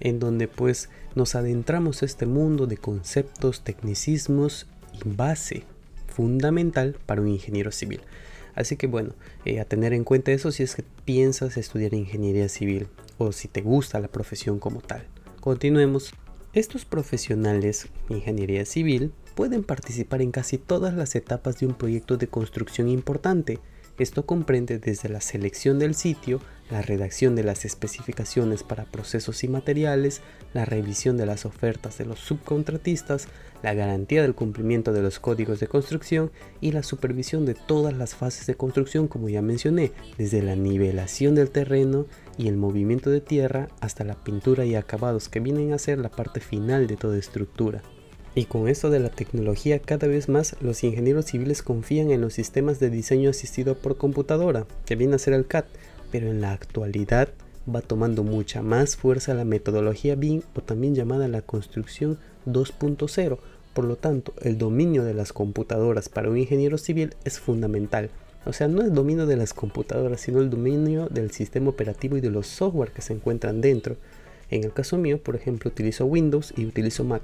en 0.00 0.18
donde 0.18 0.48
pues 0.48 0.90
nos 1.14 1.34
adentramos 1.34 2.02
a 2.02 2.06
este 2.06 2.26
mundo 2.26 2.66
de 2.66 2.76
conceptos, 2.76 3.62
tecnicismos 3.62 4.66
y 4.92 5.08
base 5.08 5.64
fundamental 6.08 6.96
para 7.06 7.20
un 7.20 7.28
ingeniero 7.28 7.72
civil. 7.72 8.00
Así 8.54 8.76
que 8.76 8.86
bueno, 8.86 9.14
eh, 9.44 9.60
a 9.60 9.64
tener 9.64 9.92
en 9.92 10.04
cuenta 10.04 10.32
eso 10.32 10.52
si 10.52 10.62
es 10.62 10.76
que 10.76 10.84
piensas 11.04 11.56
estudiar 11.56 11.94
ingeniería 11.94 12.48
civil 12.48 12.88
o 13.18 13.32
si 13.32 13.48
te 13.48 13.62
gusta 13.62 14.00
la 14.00 14.08
profesión 14.08 14.58
como 14.58 14.80
tal. 14.80 15.06
Continuemos. 15.40 16.14
Estos 16.52 16.84
profesionales, 16.84 17.88
ingeniería 18.08 18.64
civil, 18.64 19.12
pueden 19.34 19.64
participar 19.64 20.22
en 20.22 20.30
casi 20.30 20.56
todas 20.56 20.94
las 20.94 21.16
etapas 21.16 21.58
de 21.58 21.66
un 21.66 21.74
proyecto 21.74 22.16
de 22.16 22.28
construcción 22.28 22.88
importante. 22.88 23.58
Esto 23.96 24.26
comprende 24.26 24.78
desde 24.80 25.08
la 25.08 25.20
selección 25.20 25.78
del 25.78 25.94
sitio 25.94 26.40
la 26.70 26.82
redacción 26.82 27.36
de 27.36 27.44
las 27.44 27.64
especificaciones 27.64 28.62
para 28.62 28.86
procesos 28.86 29.44
y 29.44 29.48
materiales, 29.48 30.20
la 30.52 30.64
revisión 30.64 31.16
de 31.16 31.26
las 31.26 31.44
ofertas 31.44 31.98
de 31.98 32.06
los 32.06 32.18
subcontratistas, 32.18 33.28
la 33.62 33.74
garantía 33.74 34.22
del 34.22 34.34
cumplimiento 34.34 34.92
de 34.92 35.02
los 35.02 35.20
códigos 35.20 35.60
de 35.60 35.68
construcción 35.68 36.32
y 36.60 36.72
la 36.72 36.82
supervisión 36.82 37.46
de 37.46 37.54
todas 37.54 37.96
las 37.96 38.14
fases 38.14 38.46
de 38.46 38.56
construcción 38.56 39.06
como 39.06 39.28
ya 39.28 39.42
mencioné, 39.42 39.92
desde 40.18 40.42
la 40.42 40.56
nivelación 40.56 41.34
del 41.34 41.50
terreno 41.50 42.06
y 42.36 42.48
el 42.48 42.56
movimiento 42.56 43.10
de 43.10 43.20
tierra 43.20 43.68
hasta 43.80 44.02
la 44.02 44.14
pintura 44.14 44.64
y 44.64 44.74
acabados 44.74 45.28
que 45.28 45.40
vienen 45.40 45.72
a 45.72 45.78
ser 45.78 45.98
la 45.98 46.10
parte 46.10 46.40
final 46.40 46.86
de 46.86 46.96
toda 46.96 47.16
estructura. 47.16 47.82
Y 48.36 48.46
con 48.46 48.68
esto 48.68 48.90
de 48.90 48.98
la 48.98 49.10
tecnología 49.10 49.78
cada 49.78 50.08
vez 50.08 50.28
más 50.28 50.56
los 50.60 50.82
ingenieros 50.82 51.26
civiles 51.26 51.62
confían 51.62 52.10
en 52.10 52.20
los 52.20 52.34
sistemas 52.34 52.80
de 52.80 52.90
diseño 52.90 53.30
asistido 53.30 53.76
por 53.76 53.96
computadora, 53.96 54.66
que 54.86 54.96
viene 54.96 55.14
a 55.14 55.18
ser 55.18 55.34
el 55.34 55.46
CAD, 55.46 55.64
pero 56.10 56.28
en 56.28 56.40
la 56.40 56.52
actualidad 56.52 57.28
va 57.72 57.80
tomando 57.80 58.24
mucha 58.24 58.62
más 58.62 58.96
fuerza 58.96 59.34
la 59.34 59.44
metodología 59.44 60.16
BIM 60.16 60.42
o 60.54 60.60
también 60.60 60.94
llamada 60.94 61.28
la 61.28 61.42
construcción 61.42 62.18
2.0. 62.46 63.38
Por 63.72 63.84
lo 63.84 63.96
tanto, 63.96 64.34
el 64.42 64.58
dominio 64.58 65.04
de 65.04 65.14
las 65.14 65.32
computadoras 65.32 66.08
para 66.08 66.28
un 66.28 66.38
ingeniero 66.38 66.76
civil 66.76 67.14
es 67.24 67.38
fundamental. 67.38 68.10
O 68.46 68.52
sea, 68.52 68.68
no 68.68 68.82
el 68.82 68.92
dominio 68.92 69.26
de 69.26 69.36
las 69.36 69.54
computadoras, 69.54 70.20
sino 70.20 70.40
el 70.40 70.50
dominio 70.50 71.08
del 71.08 71.30
sistema 71.30 71.70
operativo 71.70 72.16
y 72.16 72.20
de 72.20 72.30
los 72.30 72.46
software 72.46 72.90
que 72.90 73.02
se 73.02 73.14
encuentran 73.14 73.60
dentro. 73.60 73.96
En 74.50 74.64
el 74.64 74.72
caso 74.72 74.98
mío, 74.98 75.18
por 75.22 75.34
ejemplo, 75.34 75.70
utilizo 75.70 76.04
Windows 76.04 76.52
y 76.56 76.66
utilizo 76.66 77.04
Mac. 77.04 77.22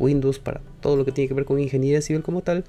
Windows 0.00 0.38
para 0.38 0.60
todo 0.80 0.96
lo 0.96 1.04
que 1.04 1.12
tiene 1.12 1.28
que 1.28 1.34
ver 1.34 1.44
con 1.44 1.60
ingeniería 1.60 2.02
civil 2.02 2.22
como 2.22 2.42
tal 2.42 2.64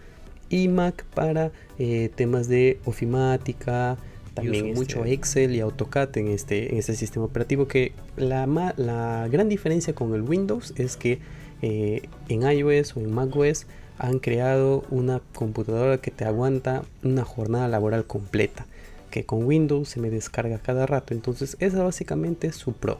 y 0.49 0.67
Mac 0.67 1.05
para 1.15 1.51
eh, 1.79 2.09
temas 2.13 2.47
de 2.47 2.79
ofimática, 2.85 3.97
también 4.33 4.73
mucho 4.73 4.99
este 4.99 5.13
Excel 5.13 5.55
y 5.55 5.61
AutoCAD 5.61 6.17
en 6.17 6.27
este, 6.27 6.71
en 6.71 6.77
este 6.77 6.95
sistema 6.95 7.25
operativo 7.25 7.67
que 7.67 7.93
la, 8.17 8.45
la 8.77 9.27
gran 9.31 9.49
diferencia 9.49 9.95
con 9.95 10.13
el 10.13 10.21
Windows 10.21 10.73
es 10.77 10.97
que 10.97 11.19
eh, 11.61 12.03
en 12.27 12.43
iOS 12.43 12.97
o 12.97 12.99
en 12.99 13.13
macOS 13.13 13.65
han 13.97 14.19
creado 14.19 14.83
una 14.89 15.21
computadora 15.33 15.99
que 15.99 16.11
te 16.11 16.25
aguanta 16.25 16.83
una 17.03 17.23
jornada 17.23 17.67
laboral 17.67 18.05
completa 18.05 18.65
que 19.09 19.25
con 19.25 19.43
Windows 19.43 19.89
se 19.89 19.99
me 19.99 20.09
descarga 20.09 20.57
cada 20.57 20.85
rato. 20.85 21.13
Entonces 21.13 21.57
esa 21.59 21.83
básicamente 21.83 22.47
es 22.47 22.55
su 22.55 22.73
pro 22.73 22.99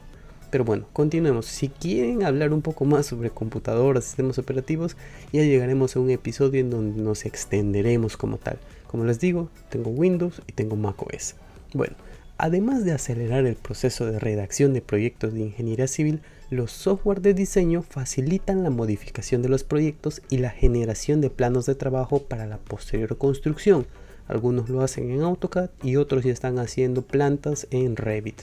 pero 0.52 0.66
bueno, 0.66 0.86
continuemos. 0.92 1.46
Si 1.46 1.70
quieren 1.70 2.24
hablar 2.24 2.52
un 2.52 2.60
poco 2.60 2.84
más 2.84 3.06
sobre 3.06 3.30
computadoras, 3.30 4.04
sistemas 4.04 4.38
operativos, 4.38 4.98
ya 5.32 5.42
llegaremos 5.42 5.96
a 5.96 6.00
un 6.00 6.10
episodio 6.10 6.60
en 6.60 6.68
donde 6.68 7.00
nos 7.00 7.24
extenderemos 7.24 8.18
como 8.18 8.36
tal. 8.36 8.58
Como 8.86 9.06
les 9.06 9.18
digo, 9.18 9.48
tengo 9.70 9.88
Windows 9.88 10.42
y 10.46 10.52
tengo 10.52 10.76
macOS. 10.76 11.36
Bueno, 11.72 11.96
además 12.36 12.84
de 12.84 12.92
acelerar 12.92 13.46
el 13.46 13.54
proceso 13.54 14.04
de 14.04 14.18
redacción 14.18 14.74
de 14.74 14.82
proyectos 14.82 15.32
de 15.32 15.40
ingeniería 15.40 15.88
civil, 15.88 16.20
los 16.50 16.70
software 16.70 17.22
de 17.22 17.32
diseño 17.32 17.80
facilitan 17.80 18.62
la 18.62 18.68
modificación 18.68 19.40
de 19.40 19.48
los 19.48 19.64
proyectos 19.64 20.20
y 20.28 20.36
la 20.36 20.50
generación 20.50 21.22
de 21.22 21.30
planos 21.30 21.64
de 21.64 21.76
trabajo 21.76 22.24
para 22.24 22.46
la 22.46 22.58
posterior 22.58 23.16
construcción, 23.16 23.86
Algunos 24.28 24.68
lo 24.68 24.82
hacen 24.82 25.10
en 25.10 25.22
AutoCAD 25.22 25.70
y 25.82 25.96
otros 25.96 26.24
ya 26.24 26.32
están 26.32 26.58
haciendo 26.58 27.00
plantas 27.00 27.66
en 27.70 27.96
Revit. 27.96 28.42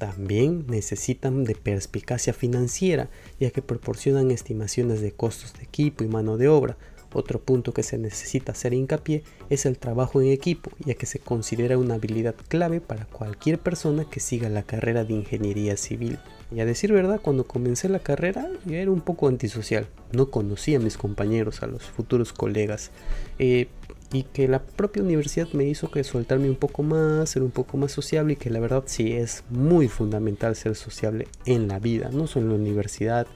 También 0.00 0.64
necesitan 0.66 1.44
de 1.44 1.54
perspicacia 1.54 2.32
financiera, 2.32 3.10
ya 3.38 3.50
que 3.50 3.60
proporcionan 3.60 4.30
estimaciones 4.30 5.02
de 5.02 5.12
costos 5.12 5.52
de 5.52 5.64
equipo 5.64 6.02
y 6.02 6.08
mano 6.08 6.38
de 6.38 6.48
obra. 6.48 6.78
Otro 7.12 7.38
punto 7.38 7.74
que 7.74 7.82
se 7.82 7.98
necesita 7.98 8.52
hacer 8.52 8.72
hincapié 8.72 9.24
es 9.50 9.66
el 9.66 9.76
trabajo 9.76 10.22
en 10.22 10.28
equipo, 10.28 10.70
ya 10.78 10.94
que 10.94 11.04
se 11.04 11.18
considera 11.18 11.76
una 11.76 11.96
habilidad 11.96 12.34
clave 12.48 12.80
para 12.80 13.04
cualquier 13.04 13.58
persona 13.58 14.06
que 14.10 14.20
siga 14.20 14.48
la 14.48 14.62
carrera 14.62 15.04
de 15.04 15.12
ingeniería 15.12 15.76
civil. 15.76 16.18
Y 16.52 16.60
a 16.60 16.66
decir 16.66 16.92
verdad, 16.92 17.20
cuando 17.22 17.46
comencé 17.46 17.88
la 17.88 18.00
carrera 18.00 18.48
yo 18.64 18.74
era 18.74 18.90
un 18.90 19.00
poco 19.00 19.28
antisocial, 19.28 19.86
no 20.12 20.30
conocía 20.30 20.78
a 20.78 20.80
mis 20.80 20.96
compañeros, 20.96 21.62
a 21.62 21.66
los 21.66 21.84
futuros 21.84 22.32
colegas. 22.32 22.90
Eh, 23.38 23.68
y 24.12 24.24
que 24.24 24.48
la 24.48 24.62
propia 24.62 25.02
universidad 25.02 25.48
me 25.52 25.64
hizo 25.64 25.90
que 25.90 26.02
soltarme 26.02 26.50
un 26.50 26.56
poco 26.56 26.82
más, 26.82 27.30
ser 27.30 27.42
un 27.42 27.52
poco 27.52 27.76
más 27.76 27.92
sociable 27.92 28.32
y 28.32 28.36
que 28.36 28.50
la 28.50 28.58
verdad 28.58 28.82
sí 28.86 29.12
es 29.12 29.44
muy 29.50 29.86
fundamental 29.88 30.56
ser 30.56 30.74
sociable 30.74 31.28
en 31.46 31.68
la 31.68 31.78
vida, 31.78 32.10
no 32.12 32.26
solo 32.26 32.46
en 32.46 32.52
la 32.52 32.58
universidad 32.58 33.26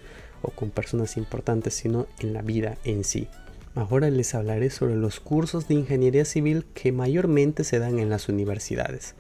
o 0.42 0.50
con 0.50 0.71
personas 0.71 1.16
importantes, 1.16 1.75
sino 1.75 2.06
en 2.18 2.33
la 2.33 2.42
vida 2.42 2.76
en 2.85 3.04
sí. 3.04 3.28
Ahora 3.76 4.11
les 4.11 4.35
hablaré 4.35 4.71
sobre 4.71 4.97
los 4.97 5.21
cursos 5.21 5.68
de 5.68 5.75
ingeniería 5.75 6.25
civil 6.25 6.64
que 6.75 6.92
mayormente 6.92 7.64
se 7.64 7.78
dan 7.78 7.99
en 7.99 8.09
las 8.09 8.28
universidades. 8.28 9.14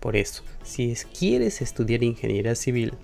Por 0.00 0.16
eso, 0.16 0.42
si 0.64 0.94
quieres 1.16 1.62
estudiar 1.62 2.02
ingeniería 2.02 2.56
civil, 2.56 2.94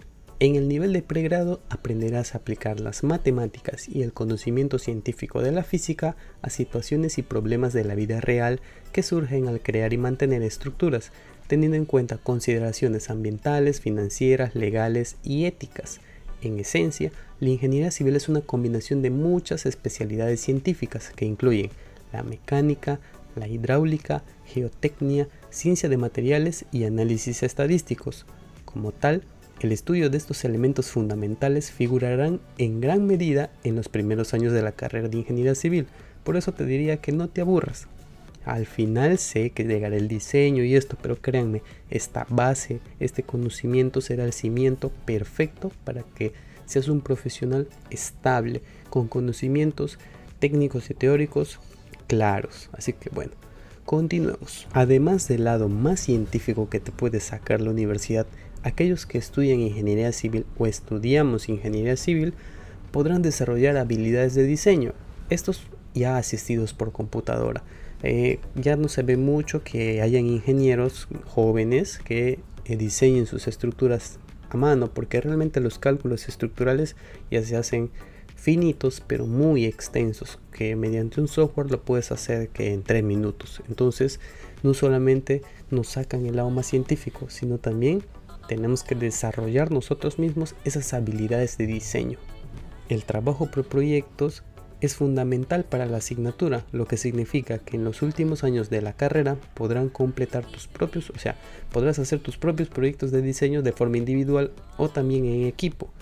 en 0.41 0.55
el 0.55 0.69
nivel 0.69 0.93
de 0.93 1.03
pregrado 1.03 1.61
aprenderás 1.69 2.35
a 2.35 2.39
aplicar 2.39 2.79
las 2.79 3.03
matemáticas 3.03 3.89
y 3.89 4.03
el 4.03 4.13
conocimiento 4.13 4.79
científico 4.79 5.43
de 5.43 5.51
la 5.51 5.65
física 5.65 6.17
a 6.43 6.51
situaciones 6.51 7.19
y 7.19 7.23
problemas 7.23 7.73
de 7.73 7.85
la 7.85 7.97
vida 7.97 8.21
real 8.21 8.61
que 8.93 9.03
surgen 9.03 9.49
al 9.49 9.61
crear 9.61 9.93
y 9.93 9.99
mantener 9.99 10.43
estructuras, 10.43 11.11
teniendo 11.49 11.77
en 11.77 11.87
cuenta 11.87 12.19
consideraciones 12.19 13.11
ambientales, 13.11 13.81
financieras, 13.81 14.55
legales 14.55 15.17
y 15.25 15.47
éticas. 15.47 16.01
En 16.41 16.61
esencia, 16.61 17.11
la 17.41 17.49
ingeniería 17.49 17.91
civil 17.91 18.15
es 18.15 18.29
una 18.29 18.41
combinación 18.41 19.03
de 19.03 19.11
muchas 19.11 19.67
especialidades 19.67 20.41
científicas 20.41 21.11
que 21.17 21.25
incluyen 21.25 21.71
la 22.13 22.23
mecánica, 22.23 23.01
la 23.35 23.49
hidráulica, 23.49 24.23
geotecnia, 24.47 25.27
ciencia 25.51 25.89
de 25.89 25.97
materiales 25.97 26.65
y 26.71 26.85
análisis 26.85 27.43
estadísticos. 27.43 28.25
Como 28.65 28.93
tal, 28.93 29.25
el 29.61 29.73
estudio 29.73 30.11
de 30.11 30.17
estos 30.17 30.45
elementos 30.45 30.91
fundamentales 30.91 31.71
figurarán 31.71 32.41
en 32.59 32.81
gran 32.81 33.07
medida 33.07 33.51
en 33.65 33.77
los 33.77 33.89
primeros 33.89 34.35
años 34.35 34.53
de 34.53 34.63
la 34.63 34.73
carrera 34.73 35.09
de 35.09 35.19
ingeniería 35.19 35.55
civil, 35.55 35.87
por 36.25 36.37
eso 36.37 36.53
te 36.53 36.65
diría 36.65 36.99
que 36.99 37.13
no 37.13 37.29
te 37.29 37.41
aburras. 37.41 37.89
Al 38.45 38.67
final 38.67 39.19
sé 39.19 39.51
que 39.51 39.65
llegará 39.65 39.97
el 39.97 40.09
diseño 40.09 40.63
y 40.63 40.75
esto, 40.75 40.97
pero 41.03 41.17
créanme, 41.17 41.63
esta 41.91 42.27
base, 42.31 42.81
este 42.99 43.23
conocimiento 43.23 44.01
será 44.01 44.25
el 44.25 44.33
cimiento 44.33 44.91
perfecto 45.05 45.73
para 45.85 46.03
que 46.03 46.33
seas 46.65 46.89
un 46.89 47.01
profesional 47.01 47.69
estable, 47.91 48.63
con 48.91 49.09
conocimientos 49.09 49.99
técnicos 50.39 50.89
y 50.91 50.95
teóricos 50.95 51.61
claros. 52.07 52.71
Así 52.73 52.93
que 52.93 53.11
bueno, 53.11 53.33
continuemos. 53.85 54.67
Además 54.73 55.29
del 55.29 55.45
lado 55.45 55.69
más 55.69 56.01
científico 56.01 56.69
que 56.69 56.81
te 56.81 56.93
puede 56.93 57.21
sacar 57.21 57.61
la 57.61 57.71
universidad, 57.71 58.27
aquellos 58.63 59.07
que 59.07 59.19
estudian 59.19 59.61
ingeniería 59.61 60.13
civil 60.13 60.47
o 60.59 60.67
estudiamos 60.67 61.49
ingeniería 61.49 61.97
civil 61.97 62.35
podrán 62.91 63.23
desarrollar 63.23 63.77
habilidades 63.77 64.35
de 64.35 64.45
diseño. 64.45 64.93
Estos 65.31 65.63
ya 65.95 66.17
asistidos 66.17 66.75
por 66.75 66.93
computadora. 66.93 67.63
Eh, 68.03 68.39
ya 68.55 68.77
no 68.77 68.89
se 68.89 69.03
ve 69.03 69.17
mucho 69.17 69.65
que 69.65 70.01
hayan 70.03 70.27
ingenieros 70.27 71.09
jóvenes 71.27 71.99
que 71.99 72.39
eh, 72.65 72.77
diseñen 72.77 73.27
sus 73.27 73.49
estructuras 73.49 74.19
a 74.51 74.57
mano, 74.57 74.93
porque 74.95 75.21
realmente 75.21 75.61
los 75.61 75.79
cálculos 75.79 76.29
estructurales 76.29 76.97
ya 77.31 77.43
se 77.43 77.57
hacen 77.57 77.91
finitos 78.39 79.03
pero 79.05 79.27
muy 79.27 79.65
extensos 79.65 80.39
que 80.53 80.77
mediante 80.77 81.21
un 81.21 81.27
software 81.27 81.71
lo 81.73 81.83
puedes 81.83 82.13
hacer 82.13 82.49
que 82.51 82.73
en 82.73 82.85
tres 82.85 83.03
minutos 83.03 83.61
entonces 83.69 84.21
no 84.63 84.75
solamente 84.75 85.43
nos 85.73 85.89
sacan 85.89 86.25
el 86.25 86.37
lado 86.37 86.49
más 86.49 86.67
científico 86.67 87.27
sino 87.31 87.59
también 87.59 88.05
tenemos 88.49 88.83
que 88.83 88.97
desarrollar 88.97 89.71
nosotros 89.71 90.19
mismos 90.19 90.57
esas 90.65 90.93
habilidades 90.95 91.57
de 91.59 91.67
diseño. 91.67 92.19
El 92.89 93.05
trabajo 93.05 93.47
por 93.51 93.65
proyectos 93.65 94.43
es 94.81 94.97
fundamental 94.97 95.65
para 95.65 95.87
la 95.87 95.99
asignatura, 95.99 96.65
lo 96.73 96.87
que 96.87 96.97
significa 96.97 97.59
que 97.59 97.77
en 97.77 97.85
los 97.85 98.01
últimos 98.03 98.45
años 98.45 98.71
de 98.71 98.81
la 98.81 98.95
carrera 98.95 99.37
podrán 99.55 99.89
completar 99.89 100.45
tus 100.45 100.67
propios, 100.67 101.11
o 101.11 101.19
sea, 101.19 101.37
podrás 101.71 101.99
hacer 101.99 102.21
tus 102.21 102.39
propios 102.39 102.69
proyectos 102.69 103.11
de 103.11 103.23
diseño 103.23 103.63
de 103.63 103.73
forma 103.73 103.99
individual 103.99 104.53
o 104.77 104.89
también 104.89 105.27
en 105.27 105.47
equipo 105.47 105.93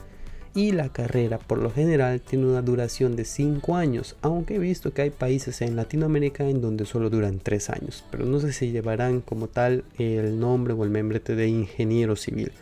y 0.57 0.73
la 0.73 0.89
carrera 0.89 1.39
por 1.39 1.59
lo 1.59 1.71
general 1.71 2.23
tiene 2.23 2.47
una 2.47 2.63
duración 2.63 3.15
de 3.15 3.27
5 3.27 3.77
años, 3.77 4.17
aunque 4.23 4.55
he 4.55 4.59
visto 4.59 4.95
que 4.95 5.03
hay 5.03 5.11
países 5.11 5.61
en 5.61 5.77
Latinoamérica 5.77 6.49
en 6.49 6.63
donde 6.63 6.87
solo 6.87 7.11
duran 7.11 7.41
3 7.43 7.71
años, 7.71 8.05
pero 8.11 8.25
no 8.25 8.41
sé 8.41 8.55
si 8.55 8.73
llevarán 8.73 9.21
como 9.21 9.49
tal 9.49 9.85
el 9.99 10.41
nombre 10.41 10.73
o 10.73 10.83
el 10.83 10.89
membrete 10.89 11.37
de 11.37 11.49
ingeniero 11.49 12.17
civil. 12.17 12.53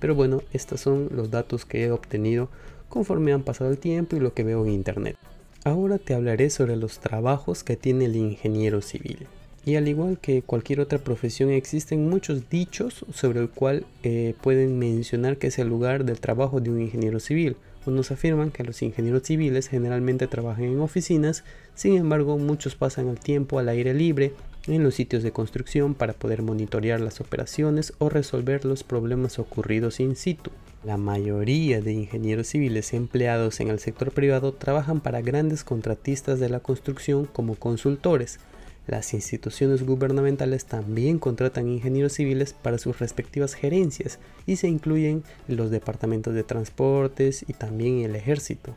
Pero 0.00 0.16
bueno, 0.16 0.42
estos 0.52 0.80
son 0.80 1.08
los 1.12 1.30
datos 1.30 1.64
que 1.64 1.84
he 1.84 1.92
obtenido 1.92 2.50
conforme 2.88 3.32
han 3.32 3.44
pasado 3.44 3.70
el 3.70 3.78
tiempo 3.78 4.16
y 4.16 4.20
lo 4.20 4.34
que 4.34 4.42
veo 4.42 4.66
en 4.66 4.72
internet. 4.72 5.16
Ahora 5.62 5.98
te 5.98 6.12
hablaré 6.12 6.50
sobre 6.50 6.74
los 6.74 6.98
trabajos 6.98 7.62
que 7.62 7.76
tiene 7.76 8.06
el 8.06 8.16
ingeniero 8.16 8.82
civil. 8.82 9.28
Y 9.66 9.76
al 9.76 9.88
igual 9.88 10.18
que 10.18 10.42
cualquier 10.42 10.80
otra 10.80 10.98
profesión 10.98 11.50
existen 11.50 12.08
muchos 12.08 12.50
dichos 12.50 13.04
sobre 13.14 13.40
el 13.40 13.48
cual 13.48 13.86
eh, 14.02 14.34
pueden 14.42 14.78
mencionar 14.78 15.38
que 15.38 15.46
es 15.46 15.58
el 15.58 15.68
lugar 15.68 16.04
del 16.04 16.20
trabajo 16.20 16.60
de 16.60 16.70
un 16.70 16.82
ingeniero 16.82 17.18
civil. 17.18 17.56
Unos 17.86 18.10
afirman 18.10 18.50
que 18.50 18.64
los 18.64 18.82
ingenieros 18.82 19.24
civiles 19.24 19.68
generalmente 19.68 20.26
trabajan 20.26 20.64
en 20.64 20.80
oficinas, 20.80 21.44
sin 21.74 21.96
embargo 21.96 22.38
muchos 22.38 22.76
pasan 22.76 23.08
el 23.08 23.18
tiempo 23.18 23.58
al 23.58 23.68
aire 23.68 23.94
libre 23.94 24.32
en 24.66 24.82
los 24.82 24.94
sitios 24.94 25.22
de 25.22 25.32
construcción 25.32 25.94
para 25.94 26.14
poder 26.14 26.42
monitorear 26.42 27.00
las 27.00 27.20
operaciones 27.20 27.92
o 27.98 28.08
resolver 28.08 28.64
los 28.64 28.84
problemas 28.84 29.38
ocurridos 29.38 30.00
in 30.00 30.16
situ. 30.16 30.50
La 30.84 30.96
mayoría 30.98 31.80
de 31.80 31.92
ingenieros 31.92 32.48
civiles 32.48 32.92
empleados 32.92 33.60
en 33.60 33.68
el 33.68 33.78
sector 33.78 34.12
privado 34.12 34.52
trabajan 34.52 35.00
para 35.00 35.22
grandes 35.22 35.64
contratistas 35.64 36.40
de 36.40 36.50
la 36.50 36.60
construcción 36.60 37.26
como 37.26 37.54
consultores, 37.54 38.38
las 38.86 39.14
instituciones 39.14 39.82
gubernamentales 39.82 40.66
también 40.66 41.18
contratan 41.18 41.68
ingenieros 41.68 42.12
civiles 42.12 42.52
para 42.52 42.76
sus 42.76 42.98
respectivas 42.98 43.54
gerencias 43.54 44.18
y 44.46 44.56
se 44.56 44.68
incluyen 44.68 45.24
los 45.48 45.70
departamentos 45.70 46.34
de 46.34 46.42
transportes 46.42 47.44
y 47.48 47.54
también 47.54 48.00
el 48.00 48.14
ejército. 48.14 48.74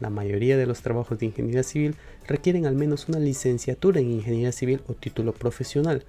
La 0.00 0.08
mayoría 0.08 0.56
de 0.56 0.66
los 0.66 0.80
trabajos 0.80 1.18
de 1.18 1.26
ingeniería 1.26 1.62
civil 1.62 1.96
requieren 2.26 2.66
al 2.66 2.74
menos 2.74 3.08
una 3.08 3.18
licenciatura 3.18 4.00
en 4.00 4.10
ingeniería 4.10 4.52
civil 4.52 4.80
o 4.88 4.94
título 4.94 5.32
profesional. 5.32 6.04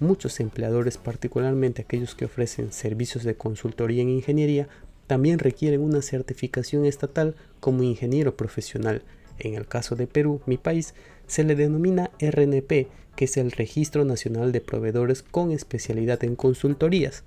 Muchos 0.00 0.40
empleadores, 0.40 0.98
particularmente 0.98 1.82
aquellos 1.82 2.14
que 2.14 2.24
ofrecen 2.24 2.72
servicios 2.72 3.24
de 3.24 3.36
consultoría 3.36 4.02
en 4.02 4.10
ingeniería, 4.10 4.68
también 5.06 5.38
requieren 5.38 5.80
una 5.80 6.02
certificación 6.02 6.84
estatal 6.84 7.36
como 7.60 7.84
ingeniero 7.84 8.36
profesional. 8.36 9.02
En 9.38 9.54
el 9.54 9.66
caso 9.66 9.96
de 9.96 10.06
Perú, 10.06 10.40
mi 10.46 10.58
país, 10.58 10.94
se 11.28 11.44
le 11.44 11.54
denomina 11.54 12.10
RNP, 12.20 12.88
que 13.14 13.24
es 13.26 13.36
el 13.36 13.52
Registro 13.52 14.04
Nacional 14.04 14.50
de 14.50 14.60
Proveedores 14.60 15.22
con 15.22 15.52
especialidad 15.52 16.24
en 16.24 16.34
consultorías. 16.34 17.22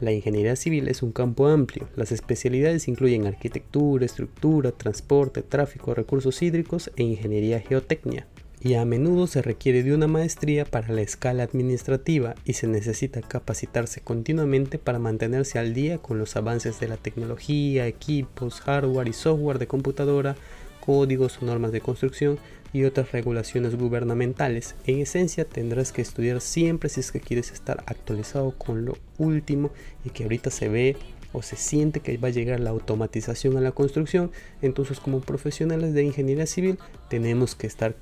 La 0.00 0.10
ingeniería 0.10 0.56
civil 0.56 0.88
es 0.88 1.02
un 1.02 1.12
campo 1.12 1.46
amplio. 1.46 1.88
Las 1.94 2.10
especialidades 2.10 2.88
incluyen 2.88 3.26
arquitectura, 3.26 4.04
estructura, 4.04 4.72
transporte, 4.72 5.42
tráfico, 5.42 5.94
recursos 5.94 6.42
hídricos 6.42 6.90
e 6.96 7.04
ingeniería 7.04 7.60
geotecnia. 7.60 8.26
Y 8.60 8.74
a 8.74 8.84
menudo 8.84 9.26
se 9.26 9.42
requiere 9.42 9.82
de 9.82 9.94
una 9.94 10.06
maestría 10.06 10.64
para 10.64 10.92
la 10.92 11.02
escala 11.02 11.42
administrativa 11.42 12.34
y 12.44 12.54
se 12.54 12.68
necesita 12.68 13.20
capacitarse 13.20 14.00
continuamente 14.00 14.78
para 14.78 14.98
mantenerse 14.98 15.58
al 15.58 15.74
día 15.74 15.98
con 15.98 16.18
los 16.18 16.36
avances 16.36 16.80
de 16.80 16.88
la 16.88 16.96
tecnología, 16.96 17.86
equipos, 17.86 18.60
hardware 18.60 19.08
y 19.08 19.12
software 19.12 19.58
de 19.58 19.66
computadora, 19.66 20.36
códigos 20.80 21.42
o 21.42 21.44
normas 21.44 21.72
de 21.72 21.80
construcción 21.80 22.38
y 22.72 22.84
otras 22.84 23.12
regulaciones 23.12 23.76
gubernamentales. 23.76 24.74
En 24.86 25.00
esencia 25.00 25.44
tendrás 25.44 25.92
que 25.92 26.02
estudiar 26.02 26.40
siempre 26.40 26.88
si 26.88 27.00
es 27.00 27.12
que 27.12 27.20
quieres 27.20 27.52
estar 27.52 27.82
actualizado 27.86 28.52
con 28.52 28.84
lo 28.84 28.96
último 29.18 29.70
y 30.04 30.10
que 30.10 30.24
ahorita 30.24 30.50
se 30.50 30.68
ve 30.68 30.96
o 31.32 31.42
se 31.42 31.56
siente 31.56 32.00
que 32.00 32.16
va 32.18 32.28
a 32.28 32.32
llegar 32.32 32.60
la 32.60 32.70
automatización 32.70 33.56
a 33.56 33.60
la 33.60 33.72
construcción. 33.72 34.30
Entonces 34.60 35.00
como 35.00 35.20
profesionales 35.20 35.94
de 35.94 36.04
ingeniería 36.04 36.46
civil 36.46 36.78
tenemos 37.08 37.54
que 37.54 37.66
estar 37.66 37.94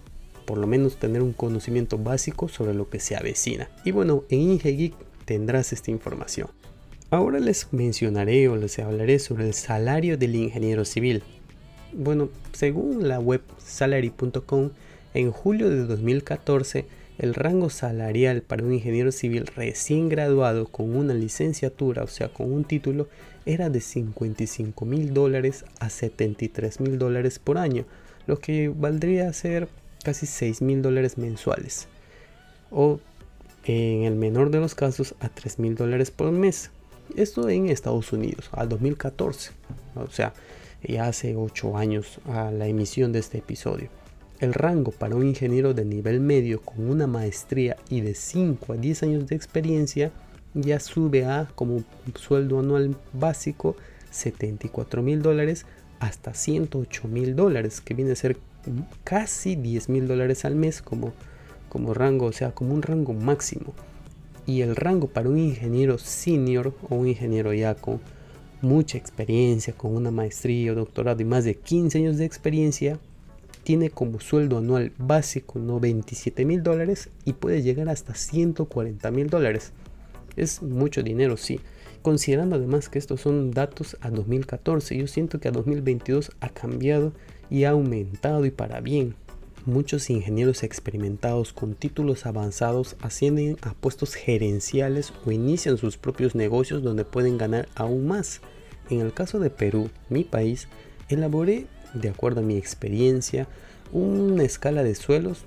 por 0.46 0.58
lo 0.58 0.66
menos 0.66 0.98
tener 0.98 1.22
un 1.22 1.32
conocimiento 1.32 1.96
básico 1.96 2.48
sobre 2.48 2.74
lo 2.74 2.88
que 2.90 2.98
se 2.98 3.14
avecina. 3.14 3.70
Y 3.84 3.92
bueno, 3.92 4.24
en 4.30 4.40
IngeGeek 4.40 4.94
tendrás 5.24 5.72
esta 5.72 5.92
información. 5.92 6.48
Ahora 7.10 7.40
les 7.40 7.72
mencionaré 7.72 8.48
o 8.48 8.56
les 8.56 8.78
hablaré 8.78 9.18
sobre 9.18 9.46
el 9.46 9.54
salario 9.54 10.16
del 10.16 10.36
ingeniero 10.36 10.84
civil. 10.84 11.22
Bueno, 11.92 12.28
según 12.52 13.08
la 13.08 13.18
web 13.18 13.42
salary.com, 13.58 14.70
en 15.12 15.30
julio 15.32 15.68
de 15.70 15.86
2014, 15.86 16.86
el 17.18 17.34
rango 17.34 17.68
salarial 17.68 18.42
para 18.42 18.62
un 18.62 18.72
ingeniero 18.72 19.10
civil 19.12 19.46
recién 19.46 20.08
graduado 20.08 20.66
con 20.66 20.94
una 20.94 21.14
licenciatura, 21.14 22.04
o 22.04 22.06
sea, 22.06 22.28
con 22.28 22.52
un 22.52 22.64
título, 22.64 23.08
era 23.44 23.70
de 23.70 23.80
55 23.80 24.84
mil 24.84 25.12
dólares 25.12 25.64
a 25.80 25.90
73 25.90 26.80
mil 26.80 26.98
dólares 26.98 27.38
por 27.38 27.58
año, 27.58 27.84
lo 28.26 28.38
que 28.38 28.68
valdría 28.68 29.32
ser 29.32 29.68
casi 30.04 30.26
6 30.26 30.62
mil 30.62 30.82
dólares 30.82 31.18
mensuales. 31.18 31.88
O 32.70 33.00
en 33.64 34.04
el 34.04 34.14
menor 34.14 34.50
de 34.50 34.60
los 34.60 34.74
casos 34.74 35.14
a 35.20 35.28
3 35.28 35.58
mil 35.58 35.74
dólares 35.74 36.10
por 36.10 36.30
mes. 36.30 36.70
Esto 37.16 37.48
en 37.48 37.68
Estados 37.68 38.12
Unidos, 38.12 38.48
al 38.52 38.68
2014. 38.68 39.50
O 39.96 40.10
sea, 40.10 40.32
ya 40.82 41.06
hace 41.06 41.36
8 41.36 41.76
años 41.76 42.20
a 42.26 42.50
la 42.50 42.66
emisión 42.66 43.12
de 43.12 43.18
este 43.18 43.38
episodio. 43.38 43.88
El 44.40 44.54
rango 44.54 44.90
para 44.90 45.16
un 45.16 45.26
ingeniero 45.26 45.74
de 45.74 45.84
nivel 45.84 46.20
medio 46.20 46.62
con 46.62 46.88
una 46.88 47.06
maestría 47.06 47.76
y 47.90 48.00
de 48.00 48.14
5 48.14 48.72
a 48.72 48.76
10 48.76 49.02
años 49.02 49.26
de 49.26 49.36
experiencia 49.36 50.12
ya 50.54 50.80
sube 50.80 51.26
a 51.26 51.48
como 51.54 51.84
sueldo 52.14 52.58
anual 52.58 52.96
básico 53.12 53.76
74 54.10 55.02
mil 55.02 55.22
dólares 55.22 55.66
hasta 56.00 56.34
108 56.34 57.08
mil 57.08 57.36
dólares, 57.36 57.80
que 57.80 57.94
viene 57.94 58.12
a 58.12 58.16
ser 58.16 58.38
casi 59.04 59.54
10 59.54 59.88
mil 59.90 60.08
dólares 60.08 60.44
al 60.44 60.56
mes 60.56 60.82
como, 60.82 61.12
como 61.68 61.94
rango, 61.94 62.26
o 62.26 62.32
sea, 62.32 62.52
como 62.52 62.74
un 62.74 62.82
rango 62.82 63.12
máximo. 63.12 63.74
Y 64.46 64.62
el 64.62 64.74
rango 64.74 65.08
para 65.08 65.28
un 65.28 65.38
ingeniero 65.38 65.98
senior 65.98 66.74
o 66.88 66.96
un 66.96 67.06
ingeniero 67.06 67.52
ya 67.52 67.74
con 67.74 68.00
mucha 68.62 68.98
experiencia, 68.98 69.72
con 69.72 69.94
una 69.94 70.10
maestría 70.10 70.72
o 70.72 70.74
doctorado 70.74 71.22
y 71.22 71.24
más 71.24 71.44
de 71.44 71.54
15 71.54 71.98
años 71.98 72.16
de 72.18 72.24
experiencia, 72.24 72.98
tiene 73.62 73.90
como 73.90 74.20
sueldo 74.20 74.58
anual 74.58 74.92
básico 74.98 75.58
no 75.58 75.80
27 75.80 76.44
mil 76.44 76.62
dólares 76.62 77.10
y 77.24 77.34
puede 77.34 77.62
llegar 77.62 77.88
hasta 77.88 78.14
140 78.14 79.10
mil 79.10 79.28
dólares. 79.28 79.72
Es 80.36 80.62
mucho 80.62 81.02
dinero, 81.02 81.36
sí. 81.36 81.60
Considerando 82.02 82.56
además 82.56 82.88
que 82.88 82.98
estos 82.98 83.20
son 83.20 83.50
datos 83.50 83.96
a 84.00 84.10
2014, 84.10 84.96
yo 84.96 85.06
siento 85.06 85.38
que 85.38 85.48
a 85.48 85.52
2022 85.52 86.32
ha 86.40 86.48
cambiado 86.48 87.12
y 87.50 87.64
ha 87.64 87.70
aumentado 87.70 88.46
y 88.46 88.50
para 88.50 88.80
bien. 88.80 89.14
Muchos 89.66 90.08
ingenieros 90.08 90.62
experimentados 90.62 91.52
con 91.52 91.74
títulos 91.74 92.24
avanzados 92.24 92.96
ascienden 93.02 93.58
a 93.60 93.74
puestos 93.74 94.14
gerenciales 94.14 95.12
o 95.26 95.32
inician 95.32 95.76
sus 95.76 95.98
propios 95.98 96.34
negocios 96.34 96.82
donde 96.82 97.04
pueden 97.04 97.36
ganar 97.36 97.68
aún 97.74 98.06
más. 98.06 98.40
En 98.88 99.00
el 99.00 99.12
caso 99.12 99.38
de 99.38 99.50
Perú, 99.50 99.90
mi 100.08 100.24
país, 100.24 100.68
elaboré, 101.10 101.66
de 101.92 102.08
acuerdo 102.08 102.40
a 102.40 102.44
mi 102.44 102.56
experiencia, 102.56 103.48
una 103.92 104.44
escala 104.44 104.82
de 104.82 104.94
suelos 104.94 105.44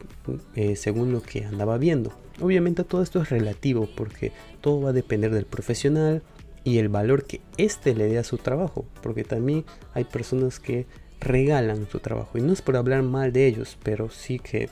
eh, 0.56 0.76
según 0.76 1.12
lo 1.12 1.24
que 1.24 1.46
andaba 1.46 1.80
viendo. 1.80 2.14
Obviamente 2.40 2.84
todo 2.84 3.02
esto 3.02 3.20
es 3.20 3.32
relativo 3.32 3.90
porque 3.96 4.32
todo 4.62 4.80
va 4.80 4.90
a 4.90 4.94
depender 4.94 5.34
del 5.34 5.46
profesional 5.46 6.22
y 6.64 6.78
el 6.78 6.90
valor 6.90 7.26
que 7.26 7.42
éste 7.58 7.96
le 7.96 8.06
dé 8.06 8.20
a 8.20 8.24
su 8.24 8.38
trabajo, 8.38 8.86
porque 9.02 9.24
también 9.24 9.66
hay 9.94 10.04
personas 10.04 10.60
que 10.60 10.86
regalan 11.24 11.88
su 11.90 12.00
trabajo. 12.00 12.38
Y 12.38 12.42
no 12.42 12.54
es 12.54 12.62
por 12.62 12.78
hablar 12.78 13.04
mal 13.04 13.34
de 13.34 13.48
ellos, 13.48 13.78
pero 13.84 14.10
sí 14.10 14.40
que 14.40 14.70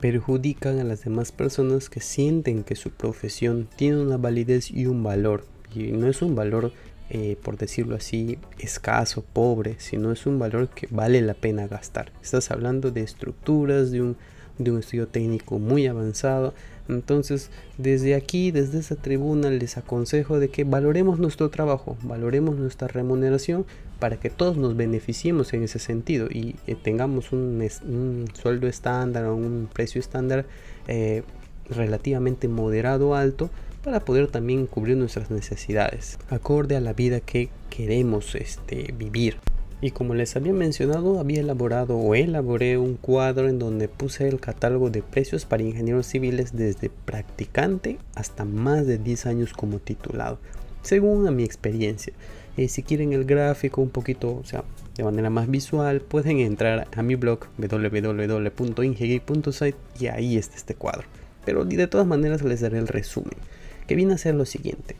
perjudican 0.00 0.78
a 0.78 0.84
las 0.84 1.04
demás 1.04 1.30
personas 1.30 1.88
que 1.88 2.00
sienten 2.00 2.64
que 2.64 2.74
su 2.74 2.90
profesión 2.90 3.68
tiene 3.76 4.00
una 4.00 4.16
validez 4.16 4.70
y 4.70 4.86
un 4.86 5.02
valor. 5.02 5.44
Y 5.74 5.92
no 5.92 6.08
es 6.08 6.22
un 6.22 6.34
valor, 6.34 6.72
eh, 7.10 7.36
por 7.42 7.56
decirlo 7.56 7.96
así, 7.96 8.38
escaso, 8.58 9.22
pobre, 9.32 9.76
sino 9.78 10.10
es 10.10 10.26
un 10.26 10.38
valor 10.38 10.68
que 10.68 10.88
vale 10.90 11.20
la 11.20 11.34
pena 11.34 11.68
gastar. 11.68 12.12
Estás 12.22 12.50
hablando 12.50 12.90
de 12.90 13.02
estructuras, 13.02 13.90
de 13.90 14.02
un, 14.02 14.16
de 14.58 14.70
un 14.72 14.78
estudio 14.80 15.06
técnico 15.06 15.58
muy 15.58 15.86
avanzado, 15.86 16.54
entonces, 16.94 17.50
desde 17.78 18.14
aquí, 18.14 18.50
desde 18.50 18.78
esa 18.78 18.96
tribuna, 18.96 19.50
les 19.50 19.76
aconsejo 19.76 20.38
de 20.38 20.48
que 20.48 20.64
valoremos 20.64 21.18
nuestro 21.18 21.50
trabajo, 21.50 21.96
valoremos 22.02 22.56
nuestra 22.56 22.88
remuneración 22.88 23.66
para 23.98 24.18
que 24.18 24.30
todos 24.30 24.56
nos 24.56 24.76
beneficiemos 24.76 25.52
en 25.52 25.62
ese 25.62 25.78
sentido 25.78 26.28
y 26.30 26.56
eh, 26.66 26.74
tengamos 26.74 27.32
un, 27.32 28.26
sueldo 28.34 28.66
estándar 28.66 29.26
o 29.26 29.36
un 29.36 29.68
precio 29.72 30.00
estándar 30.00 30.46
eh, 30.88 31.22
relativamente 31.68 32.48
moderado 32.48 33.14
alto 33.14 33.50
para 33.84 34.00
poder 34.00 34.26
también 34.28 34.66
cubrir 34.66 34.96
nuestras 34.96 35.30
necesidades 35.30 36.18
acorde 36.28 36.76
a 36.76 36.80
la 36.80 36.92
vida 36.92 37.20
que 37.20 37.48
queremos 37.70 38.34
este, 38.34 38.92
vivir. 38.96 39.38
Y 39.82 39.92
como 39.92 40.14
les 40.14 40.36
había 40.36 40.52
mencionado, 40.52 41.18
había 41.18 41.40
elaborado 41.40 41.96
o 41.96 42.14
elaboré 42.14 42.76
un 42.76 42.96
cuadro 42.96 43.48
en 43.48 43.58
donde 43.58 43.88
puse 43.88 44.28
el 44.28 44.38
catálogo 44.38 44.90
de 44.90 45.00
precios 45.02 45.46
para 45.46 45.62
ingenieros 45.62 46.06
civiles 46.06 46.54
desde 46.54 46.90
practicante 46.90 47.96
hasta 48.14 48.44
más 48.44 48.86
de 48.86 48.98
10 48.98 49.24
años 49.26 49.54
como 49.54 49.78
titulado, 49.78 50.38
según 50.82 51.26
a 51.26 51.30
mi 51.30 51.44
experiencia. 51.44 52.12
y 52.56 52.66
si 52.68 52.82
quieren 52.82 53.12
el 53.14 53.24
gráfico 53.24 53.80
un 53.80 53.88
poquito, 53.88 54.36
o 54.36 54.44
sea, 54.44 54.64
de 54.96 55.04
manera 55.04 55.30
más 55.30 55.48
visual, 55.48 56.02
pueden 56.02 56.40
entrar 56.40 56.88
a 56.94 57.02
mi 57.02 57.14
blog 57.14 57.46
www.ingegeek.site 57.56 59.78
y 59.98 60.08
ahí 60.08 60.36
está 60.36 60.56
este 60.56 60.74
cuadro. 60.74 61.04
Pero 61.46 61.64
de 61.64 61.86
todas 61.86 62.06
maneras 62.06 62.42
les 62.42 62.60
daré 62.60 62.76
el 62.78 62.88
resumen, 62.88 63.38
que 63.86 63.94
viene 63.94 64.12
a 64.12 64.18
ser 64.18 64.34
lo 64.34 64.44
siguiente. 64.44 64.96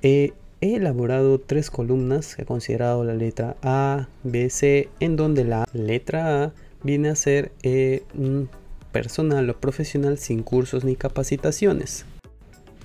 Eh, 0.00 0.32
he 0.60 0.74
elaborado 0.74 1.38
tres 1.38 1.70
columnas, 1.70 2.38
he 2.38 2.44
considerado 2.44 3.04
la 3.04 3.14
letra 3.14 3.56
A, 3.62 4.08
B, 4.24 4.50
C, 4.50 4.88
en 5.00 5.16
donde 5.16 5.44
la 5.44 5.64
letra 5.72 6.44
A 6.44 6.52
viene 6.82 7.10
a 7.10 7.14
ser 7.14 7.52
eh, 7.62 8.02
un 8.14 8.48
personal 8.92 9.48
o 9.50 9.60
profesional 9.60 10.18
sin 10.18 10.42
cursos 10.42 10.84
ni 10.84 10.96
capacitaciones. 10.96 12.04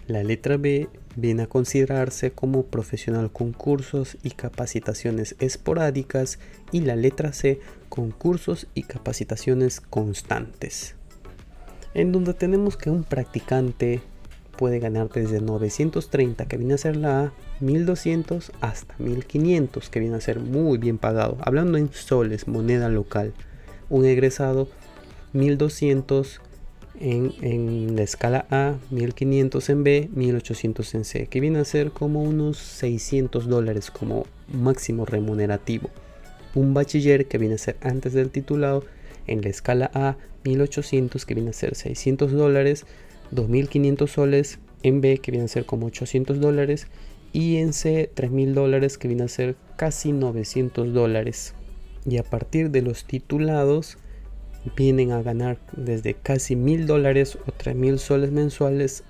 La 0.08 0.24
letra 0.24 0.58
B 0.58 0.90
viene 1.16 1.44
a 1.44 1.48
considerarse 1.48 2.32
como 2.32 2.64
profesional 2.64 3.32
con 3.32 3.54
cursos 3.54 4.18
y 4.22 4.32
capacitaciones 4.32 5.36
esporádicas 5.40 6.40
y 6.72 6.82
la 6.82 6.96
letra 6.96 7.34
C 7.34 7.60
con 7.90 8.12
cursos 8.12 8.68
y 8.74 8.84
capacitaciones 8.84 9.80
constantes. 9.80 10.96
En 11.94 12.12
donde 12.12 12.34
tenemos 12.34 12.76
que 12.76 12.90
un 12.90 13.04
practicante 13.04 14.02
puede 14.58 14.80
ganar 14.80 15.10
desde 15.10 15.40
930 15.40 16.46
que 16.48 16.58
viene 16.58 16.74
a 16.74 16.78
ser 16.78 16.96
la 16.96 17.22
A 17.22 17.34
1200 17.64 18.52
hasta 18.62 18.96
1500 19.00 19.90
que 19.90 20.00
viene 20.00 20.16
a 20.16 20.22
ser 20.22 20.40
muy 20.40 20.78
bien 20.78 20.98
pagado. 20.98 21.38
Hablando 21.42 21.78
en 21.78 21.92
soles 21.92 22.48
moneda 22.48 22.90
local 22.90 23.34
un 23.90 24.06
egresado 24.06 24.68
1200 25.34 26.42
en, 27.00 27.34
en, 27.42 27.96
la 27.96 28.04
escala 28.04 28.46
A 28.52 28.76
1500 28.92 29.70
en 29.70 29.84
B 29.84 30.10
1800 30.14 30.96
en 30.96 31.06
C 31.06 31.28
que 31.28 31.40
viene 31.40 31.60
a 31.60 31.66
ser 31.66 31.92
como 31.92 32.22
unos 32.22 32.58
600 32.58 33.48
dólares 33.48 33.92
como 33.92 34.26
máximo 34.52 35.06
remunerativo. 35.06 35.90
Un 36.56 36.74
bachiller 36.74 37.28
que 37.28 37.38
viene 37.38 37.56
a 37.56 37.58
ser 37.58 37.78
antes 37.82 38.14
del 38.14 38.30
titulado 38.30 38.84
en 39.26 39.42
la 39.42 39.50
escala 39.50 39.90
A 39.94 40.18
1800 40.44 41.26
que 41.26 41.34
viene 41.34 41.50
a 41.50 41.54
ser 41.54 41.76
600 41.76 42.32
dólares 42.32 42.86
2500 43.32 44.12
soles 44.12 44.60
en 44.84 45.02
B 45.02 45.18
que 45.18 45.32
viene 45.32 45.46
a 45.46 45.50
ser 45.50 45.66
como 45.66 45.88
800 45.88 46.40
dólares 46.40 46.88
y 47.34 47.58
en 47.58 47.74
C 47.74 48.10
3000 48.14 48.54
dólares 48.54 48.98
que 48.98 49.08
viene 49.08 49.24
a 49.24 49.28
ser 49.28 49.56
casi 49.76 50.14
900 50.14 50.94
dólares. 50.94 51.56
Y 52.06 52.18
a 52.18 52.24
partir 52.24 52.70
de 52.70 52.84
los 52.84 53.06
titulados 53.06 53.98
vienen 54.78 55.12
a 55.12 55.22
ganar 55.22 55.58
desde 55.76 56.14
casi 56.14 56.56
1000 56.56 56.88
dólares 56.88 57.38
o 57.48 57.52
3000 57.52 58.00
soles 58.00 58.32
mensuales 58.32 59.04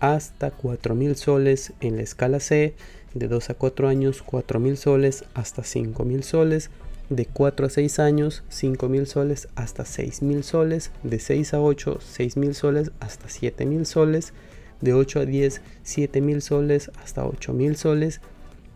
hasta 0.00 0.50
4000 0.50 1.14
soles 1.16 1.74
en 1.80 1.96
la 1.96 2.02
escala 2.02 2.40
C 2.40 2.74
de 3.14 3.28
2 3.28 3.50
a 3.50 3.54
4 3.54 3.88
años 3.88 4.22
4000 4.22 4.76
soles 4.76 5.24
hasta 5.34 5.62
5000 5.62 6.22
soles 6.22 6.70
de 7.10 7.26
4 7.26 7.66
a 7.66 7.70
6 7.70 7.98
años 7.98 8.42
5000 8.48 9.06
soles 9.06 9.48
hasta 9.56 9.84
6000 9.84 10.44
soles 10.44 10.90
de 11.02 11.18
6 11.18 11.54
a 11.54 11.60
8 11.60 11.98
6000 12.00 12.54
soles 12.54 12.92
hasta 13.00 13.28
7000 13.28 13.84
soles 13.84 14.32
de 14.80 14.94
8 14.94 15.20
a 15.20 15.24
10 15.26 15.62
7000 15.82 16.42
soles 16.42 16.90
hasta 17.02 17.24
8000 17.24 17.76
soles. 17.76 18.20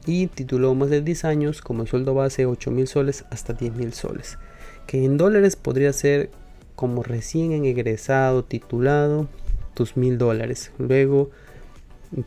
Y 0.06 0.26
tituló 0.26 0.74
más 0.74 0.90
de 0.90 1.00
10 1.00 1.24
años 1.24 1.62
como 1.62 1.86
sueldo 1.86 2.14
base 2.14 2.44
8000 2.44 2.86
soles 2.86 3.24
hasta 3.30 3.56
10000 3.56 3.92
soles 3.94 4.38
que 4.86 5.04
en 5.04 5.16
dólares 5.16 5.56
podría 5.56 5.92
ser 5.92 6.30
como 6.76 7.02
recién 7.02 7.52
en 7.52 7.64
egresado 7.64 8.44
titulado 8.44 9.28
tus 9.74 9.96
1000 9.96 10.18
dólares. 10.18 10.72
Luego 10.78 11.30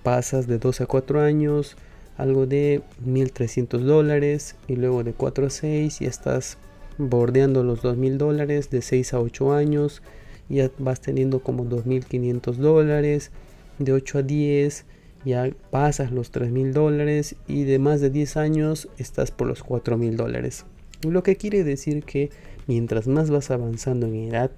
pasas 0.03 0.47
de 0.47 0.57
2 0.57 0.81
a 0.81 0.85
4 0.85 1.21
años 1.21 1.77
algo 2.17 2.47
de 2.47 2.81
1300 3.05 3.85
dólares 3.85 4.55
y 4.67 4.75
luego 4.75 5.03
de 5.03 5.13
4 5.13 5.47
a 5.47 5.49
6 5.49 5.99
ya 5.99 6.09
estás 6.09 6.57
bordeando 6.97 7.63
los 7.63 7.83
2000 7.83 8.17
dólares 8.17 8.69
de 8.71 8.81
6 8.81 9.13
a 9.13 9.19
8 9.19 9.53
años 9.53 10.01
ya 10.49 10.71
vas 10.79 10.99
teniendo 10.99 11.41
como 11.41 11.65
2500 11.65 12.57
dólares 12.57 13.31
de 13.79 13.93
8 13.93 14.19
a 14.19 14.21
10 14.23 14.85
ya 15.25 15.49
pasas 15.71 16.11
los 16.11 16.31
3 16.31 16.51
mil 16.51 16.73
dólares 16.73 17.35
y 17.47 17.63
de 17.63 17.79
más 17.79 18.01
de 18.01 18.09
10 18.09 18.37
años 18.37 18.87
estás 18.97 19.31
por 19.31 19.47
los 19.47 19.63
4 19.63 19.97
mil 19.97 20.15
dólares. 20.15 20.65
Lo 21.01 21.23
que 21.23 21.35
quiere 21.35 21.63
decir 21.63 22.03
que 22.03 22.29
mientras 22.67 23.07
más 23.07 23.29
vas 23.29 23.51
avanzando 23.51 24.07
en 24.07 24.15
edad, 24.15 24.51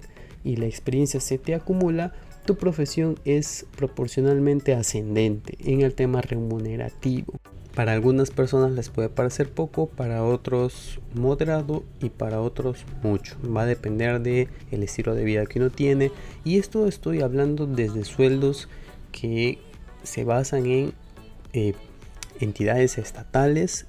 y 0.44 0.56
la 0.56 0.66
experiencia 0.66 1.20
se 1.20 1.38
te 1.38 1.54
acumula, 1.54 2.12
tu 2.44 2.56
profesión 2.56 3.18
es 3.24 3.66
proporcionalmente 3.76 4.74
ascendente 4.74 5.56
en 5.64 5.82
el 5.82 5.94
tema 5.94 6.20
remunerativo. 6.22 7.34
Para 7.74 7.92
algunas 7.92 8.30
personas 8.30 8.72
les 8.72 8.88
puede 8.88 9.08
parecer 9.08 9.48
poco, 9.48 9.86
para 9.86 10.24
otros 10.24 10.98
moderado 11.14 11.84
y 12.00 12.08
para 12.08 12.40
otros 12.40 12.84
mucho. 13.02 13.36
Va 13.44 13.62
a 13.62 13.66
depender 13.66 14.20
de 14.20 14.48
el 14.70 14.82
estilo 14.82 15.14
de 15.14 15.24
vida 15.24 15.46
que 15.46 15.60
uno 15.60 15.70
tiene 15.70 16.10
y 16.44 16.58
esto 16.58 16.88
estoy 16.88 17.20
hablando 17.20 17.66
desde 17.66 18.04
sueldos 18.04 18.68
que 19.12 19.58
se 20.02 20.24
basan 20.24 20.66
en 20.66 20.92
eh, 21.52 21.74
entidades 22.40 22.98
estatales 22.98 23.86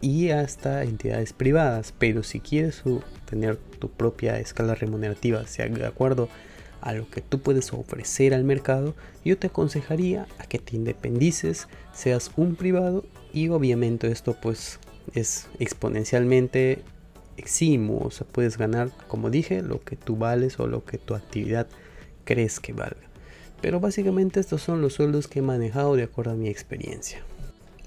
y 0.00 0.30
hasta 0.30 0.82
entidades 0.84 1.32
privadas. 1.32 1.94
Pero 1.98 2.22
si 2.22 2.40
quieres 2.40 2.82
tener 3.24 3.56
tu 3.56 3.90
propia 3.90 4.38
escala 4.38 4.74
remunerativa, 4.74 5.46
sea 5.46 5.68
de 5.68 5.86
acuerdo 5.86 6.28
a 6.80 6.92
lo 6.92 7.08
que 7.08 7.20
tú 7.20 7.40
puedes 7.40 7.72
ofrecer 7.72 8.34
al 8.34 8.44
mercado, 8.44 8.94
yo 9.24 9.38
te 9.38 9.46
aconsejaría 9.46 10.26
a 10.38 10.46
que 10.46 10.58
te 10.58 10.76
independices, 10.76 11.68
seas 11.94 12.32
un 12.36 12.56
privado 12.56 13.04
y 13.32 13.48
obviamente 13.48 14.10
esto 14.10 14.36
pues 14.42 14.80
es 15.14 15.48
exponencialmente 15.60 16.82
eximo, 17.36 18.00
o 18.00 18.10
sea, 18.10 18.26
puedes 18.26 18.58
ganar, 18.58 18.90
como 19.08 19.30
dije, 19.30 19.62
lo 19.62 19.80
que 19.80 19.96
tú 19.96 20.16
vales 20.16 20.58
o 20.58 20.66
lo 20.66 20.84
que 20.84 20.98
tu 20.98 21.14
actividad 21.14 21.66
crees 22.24 22.60
que 22.60 22.72
valga. 22.72 23.11
Pero 23.62 23.80
básicamente 23.80 24.40
estos 24.40 24.60
son 24.60 24.82
los 24.82 24.94
sueldos 24.94 25.28
que 25.28 25.38
he 25.38 25.42
manejado 25.42 25.96
de 25.96 26.02
acuerdo 26.02 26.32
a 26.32 26.36
mi 26.36 26.48
experiencia. 26.48 27.22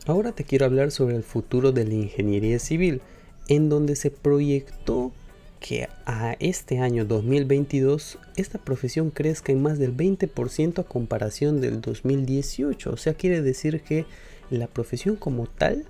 Ahora 0.07 0.31
te 0.31 0.45
quiero 0.45 0.65
hablar 0.65 0.89
sobre 0.89 1.15
el 1.15 1.23
futuro 1.23 1.71
de 1.71 1.85
la 1.85 1.93
ingeniería 1.93 2.57
civil, 2.59 3.01
en 3.47 3.69
donde 3.69 3.95
se 3.95 4.09
proyectó 4.09 5.11
que 5.59 5.89
a 6.05 6.35
este 6.39 6.79
año 6.79 7.05
2022 7.05 8.19
esta 8.35 8.59
profesión 8.59 9.09
crezca 9.09 9.51
en 9.51 9.61
más 9.61 9.79
del 9.79 9.95
20% 9.95 10.79
a 10.79 10.83
comparación 10.83 11.59
del 11.59 11.81
2018. 11.81 12.91
O 12.91 12.97
sea, 12.97 13.15
quiere 13.15 13.41
decir 13.41 13.81
que 13.81 14.05
la 14.49 14.67
profesión 14.67 15.15
como 15.15 15.47
tal 15.47 15.85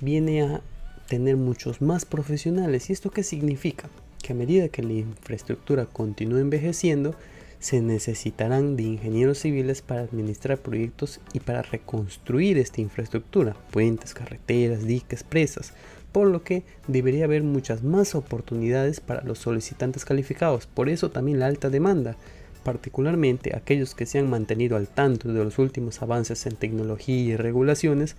viene 0.00 0.42
a 0.42 0.62
tener 1.06 1.36
muchos 1.36 1.82
más 1.82 2.04
profesionales. 2.04 2.88
¿Y 2.88 2.94
esto 2.94 3.10
qué 3.10 3.22
significa? 3.22 3.90
Que 4.22 4.32
a 4.32 4.36
medida 4.36 4.68
que 4.68 4.82
la 4.82 4.92
infraestructura 4.94 5.84
continúe 5.86 6.38
envejeciendo, 6.38 7.14
se 7.60 7.82
necesitarán 7.82 8.74
de 8.74 8.84
ingenieros 8.84 9.38
civiles 9.38 9.82
para 9.82 10.00
administrar 10.00 10.58
proyectos 10.58 11.20
y 11.34 11.40
para 11.40 11.62
reconstruir 11.62 12.58
esta 12.58 12.80
infraestructura, 12.80 13.54
puentes, 13.70 14.14
carreteras, 14.14 14.86
diques, 14.86 15.22
presas, 15.22 15.74
por 16.10 16.26
lo 16.26 16.42
que 16.42 16.64
debería 16.88 17.26
haber 17.26 17.42
muchas 17.42 17.84
más 17.84 18.14
oportunidades 18.14 19.00
para 19.00 19.22
los 19.22 19.38
solicitantes 19.38 20.06
calificados. 20.06 20.66
Por 20.66 20.88
eso 20.88 21.10
también 21.10 21.38
la 21.38 21.46
alta 21.46 21.68
demanda, 21.68 22.16
particularmente 22.64 23.54
aquellos 23.54 23.94
que 23.94 24.06
se 24.06 24.18
han 24.18 24.28
mantenido 24.28 24.76
al 24.76 24.88
tanto 24.88 25.32
de 25.32 25.44
los 25.44 25.58
últimos 25.58 26.00
avances 26.02 26.46
en 26.46 26.56
tecnología 26.56 27.16
y 27.16 27.36
regulaciones, 27.36 28.16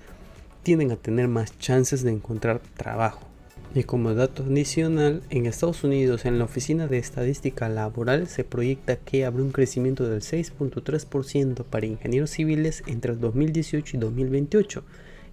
tienden 0.61 0.91
a 0.91 0.95
tener 0.95 1.27
más 1.27 1.57
chances 1.57 2.03
de 2.03 2.11
encontrar 2.11 2.61
trabajo. 2.77 3.30
Y 3.73 3.83
como 3.83 4.13
dato 4.13 4.43
adicional, 4.43 5.23
en 5.29 5.45
Estados 5.45 5.85
Unidos, 5.85 6.25
en 6.25 6.37
la 6.37 6.43
Oficina 6.43 6.87
de 6.87 6.97
Estadística 6.97 7.69
Laboral, 7.69 8.27
se 8.27 8.43
proyecta 8.43 8.97
que 8.97 9.23
habrá 9.23 9.41
un 9.41 9.53
crecimiento 9.53 10.09
del 10.09 10.19
6.3% 10.19 11.63
para 11.63 11.85
ingenieros 11.85 12.31
civiles 12.31 12.83
entre 12.87 13.13
el 13.13 13.21
2018 13.21 13.95
y 13.95 13.99
2028. 14.01 14.83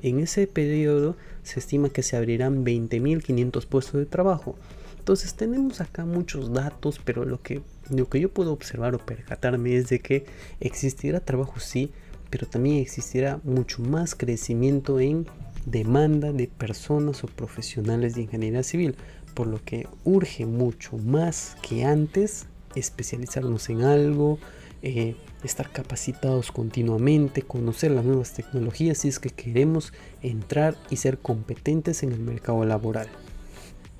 En 0.02 0.20
ese 0.20 0.46
periodo 0.46 1.16
se 1.42 1.58
estima 1.58 1.88
que 1.88 2.04
se 2.04 2.16
abrirán 2.16 2.64
20.500 2.64 3.66
puestos 3.66 3.94
de 3.94 4.06
trabajo. 4.06 4.54
Entonces 5.00 5.34
tenemos 5.34 5.80
acá 5.80 6.04
muchos 6.04 6.52
datos, 6.52 7.00
pero 7.04 7.24
lo 7.24 7.42
que, 7.42 7.62
lo 7.90 8.08
que 8.08 8.20
yo 8.20 8.28
puedo 8.28 8.52
observar 8.52 8.94
o 8.94 8.98
percatarme 8.98 9.74
es 9.74 9.88
de 9.88 9.98
que 9.98 10.26
existirá 10.60 11.18
trabajo 11.18 11.58
sí, 11.58 11.90
pero 12.30 12.46
también 12.46 12.76
existirá 12.76 13.40
mucho 13.42 13.82
más 13.82 14.14
crecimiento 14.14 15.00
en 15.00 15.26
demanda 15.70 16.32
de 16.32 16.46
personas 16.46 17.24
o 17.24 17.26
profesionales 17.26 18.14
de 18.14 18.22
ingeniería 18.22 18.62
civil, 18.62 18.96
por 19.34 19.46
lo 19.46 19.62
que 19.64 19.86
urge 20.04 20.46
mucho 20.46 20.96
más 20.98 21.56
que 21.62 21.84
antes 21.84 22.46
especializarnos 22.74 23.68
en 23.70 23.82
algo, 23.82 24.38
eh, 24.82 25.16
estar 25.44 25.70
capacitados 25.70 26.52
continuamente, 26.52 27.42
conocer 27.42 27.90
las 27.90 28.04
nuevas 28.04 28.32
tecnologías 28.32 28.98
si 28.98 29.08
es 29.08 29.18
que 29.18 29.30
queremos 29.30 29.92
entrar 30.22 30.76
y 30.90 30.96
ser 30.96 31.18
competentes 31.18 32.02
en 32.02 32.12
el 32.12 32.20
mercado 32.20 32.64
laboral. 32.64 33.08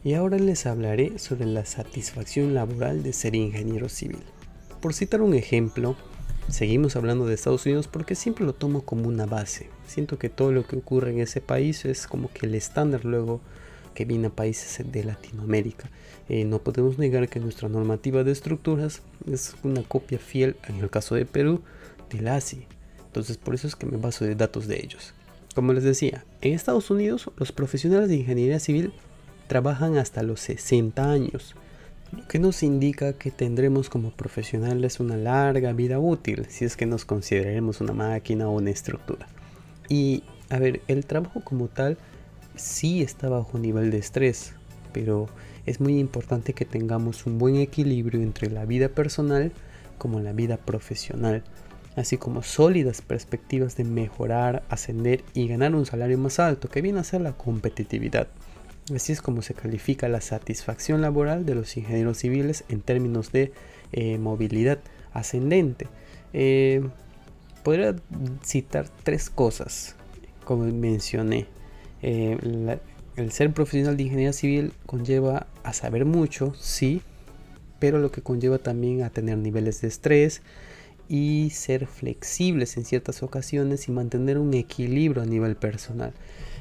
Y 0.05 0.15
ahora 0.15 0.39
les 0.39 0.67
hablaré 0.67 1.19
sobre 1.19 1.47
la 1.47 1.67
satisfacción 1.67 2.55
laboral 2.55 3.03
de 3.03 3.13
ser 3.13 3.35
ingeniero 3.35 3.89
civil. 3.89 4.23
Por 4.81 4.95
citar 4.95 5.23
un 5.23 5.35
ejemplo, 5.35 5.97
Seguimos 6.49 6.97
hablando 6.97 7.27
de 7.27 7.35
Estados 7.35 7.67
Unidos 7.67 7.89
porque 7.89 8.15
siempre 8.15 8.47
lo 8.47 8.55
tomo 8.55 8.83
como 8.83 9.07
una 9.07 9.27
base. 9.27 9.69
Siento 9.87 10.19
que 10.19 10.31
todo 10.31 10.51
lo 10.51 10.67
que 10.67 10.77
ocurre 10.77 11.11
en 11.11 11.21
ese 11.21 11.43
país 11.43 11.85
es 11.85 12.07
como 12.07 12.33
que 12.33 12.47
el 12.47 12.55
estándar 12.55 13.05
luego 13.05 13.43
que 13.95 14.07
viene 14.07 14.29
a 14.29 14.31
países 14.31 14.91
de 14.91 15.05
Latinoamérica. 15.05 15.91
Eh, 16.31 16.45
no 16.45 16.61
podemos 16.61 16.99
negar 16.99 17.29
que 17.29 17.39
nuestra 17.39 17.69
normativa 17.69 18.25
de 18.25 18.33
estructuras 18.33 19.03
es 19.31 19.57
una 19.63 19.83
copia 19.83 20.19
fiel, 20.19 20.57
en 20.69 20.77
el 20.77 20.89
caso 20.89 21.15
de 21.17 21.27
Perú, 21.27 21.61
de 22.11 22.23
la 22.23 22.37
ASI. 22.37 22.67
Entonces 23.07 23.37
por 23.37 23.55
eso 23.55 23.67
es 23.67 23.77
que 23.77 23.87
me 23.87 23.99
baso 23.99 24.25
de 24.25 24.35
datos 24.35 24.67
de 24.67 24.79
ellos. 24.83 25.13
Como 25.55 25.75
les 25.75 25.85
decía, 25.85 26.25
en 26.41 26.55
Estados 26.55 26.91
Unidos 26.91 27.31
los 27.37 27.53
profesionales 27.53 28.09
de 28.09 28.17
ingeniería 28.17 28.59
civil 28.59 28.93
trabajan 29.49 29.99
hasta 29.99 30.23
los 30.23 30.41
60 30.41 31.11
años 31.11 31.55
lo 32.13 32.27
que 32.27 32.39
nos 32.39 32.63
indica 32.63 33.13
que 33.13 33.31
tendremos 33.31 33.91
como 33.91 34.11
profesionales 34.11 35.01
una 35.01 35.17
larga 35.17 35.73
vida 35.73 35.99
útil 35.99 36.47
si 36.49 36.65
es 36.65 36.77
que 36.77 36.87
nos 36.87 37.05
consideremos 37.05 37.81
una 37.81 37.93
máquina 37.93 38.49
o 38.49 38.57
una 38.57 38.71
estructura. 38.71 39.27
Y 39.89 40.25
a 40.51 40.59
ver, 40.59 40.81
el 40.89 41.05
trabajo 41.05 41.43
como 41.43 41.69
tal 41.69 41.99
sí 42.57 43.03
está 43.03 43.29
bajo 43.29 43.59
nivel 43.59 43.91
de 43.91 43.99
estrés, 43.99 44.55
pero 44.93 45.29
es 45.67 45.81
muy 45.81 45.99
importante 45.99 46.55
que 46.55 46.65
tengamos 46.65 47.27
un 47.27 47.39
buen 47.39 47.57
equilibrio 47.57 48.23
entre 48.23 48.51
la 48.51 48.65
vida 48.65 48.89
personal 48.89 49.53
como 49.99 50.21
la 50.21 50.33
vida 50.33 50.57
profesional, 50.57 51.43
así 51.97 52.17
como 52.17 52.43
sólidas 52.43 53.03
perspectivas 53.03 53.77
de 53.77 53.85
mejorar, 53.85 54.63
ascender 54.71 55.25
y 55.35 55.49
ganar 55.49 55.75
un 55.75 55.85
salario 55.85 56.17
más 56.17 56.39
alto, 56.39 56.69
que 56.69 56.81
viene 56.81 57.01
a 57.01 57.05
ser 57.05 57.21
la 57.21 57.33
competitividad. 57.33 58.29
Así 58.95 59.13
es 59.13 59.21
como 59.21 59.43
se 59.43 59.55
califica 59.55 60.09
la 60.09 60.21
satisfacción 60.21 61.01
laboral 61.01 61.45
de 61.45 61.55
los 61.55 61.77
ingenieros 61.77 62.19
civiles 62.19 62.65
en 62.69 62.81
términos 62.81 63.33
de 63.33 63.53
eh, 63.93 64.19
movilidad 64.19 64.79
ascendente. 65.13 65.89
Eh, 66.33 66.83
podría 67.63 67.97
citar 68.43 68.89
tres 69.03 69.31
cosas, 69.31 69.95
como 70.45 70.65
mencioné. 70.65 71.47
Eh, 72.03 72.79
el 73.17 73.33
ser 73.33 73.53
profesional 73.53 73.97
de 73.97 74.05
ingeniería 74.05 74.33
civil 74.33 74.73
conlleva 74.87 75.49
a 75.65 75.73
saber 75.73 76.05
mucho, 76.05 76.55
sí, 76.55 77.03
pero 77.79 77.99
lo 77.99 78.11
que 78.11 78.23
conlleva 78.23 78.59
también 78.59 79.03
a 79.03 79.11
tener 79.11 79.39
niveles 79.39 79.81
de 79.81 79.89
estrés 79.89 80.43
y 81.09 81.51
ser 81.51 81.87
flexibles 81.87 82.77
en 82.77 82.85
ciertas 82.85 83.23
ocasiones 83.23 83.89
y 83.89 83.93
mantener 83.93 84.39
un 84.39 84.55
equilibrio 84.55 85.23
a 85.23 85.27
nivel 85.27 85.57
personal. 85.57 86.13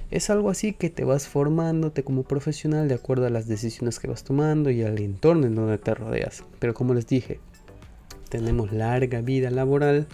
Es 0.10 0.30
algo 0.30 0.50
así 0.50 0.72
que 0.72 0.90
te 0.90 1.04
vas 1.04 1.28
formándote 1.28 2.04
como 2.04 2.24
profesional 2.24 2.88
de 2.88 2.96
acuerdo 2.96 3.26
a 3.26 3.30
las 3.30 3.48
decisiones 3.48 4.00
que 4.00 4.08
vas 4.08 4.24
tomando 4.24 4.70
y 4.70 4.84
al 4.84 5.00
entorno 5.00 5.48
en 5.48 5.56
donde 5.56 5.78
te 5.78 5.94
rodeas. 5.94 6.46
Pero 6.60 6.74
como 6.74 6.94
les 6.94 7.08
dije, 7.08 7.42
tenemos 8.30 8.72
larga 8.72 9.20
vida 9.20 9.52
laboral 9.52 10.08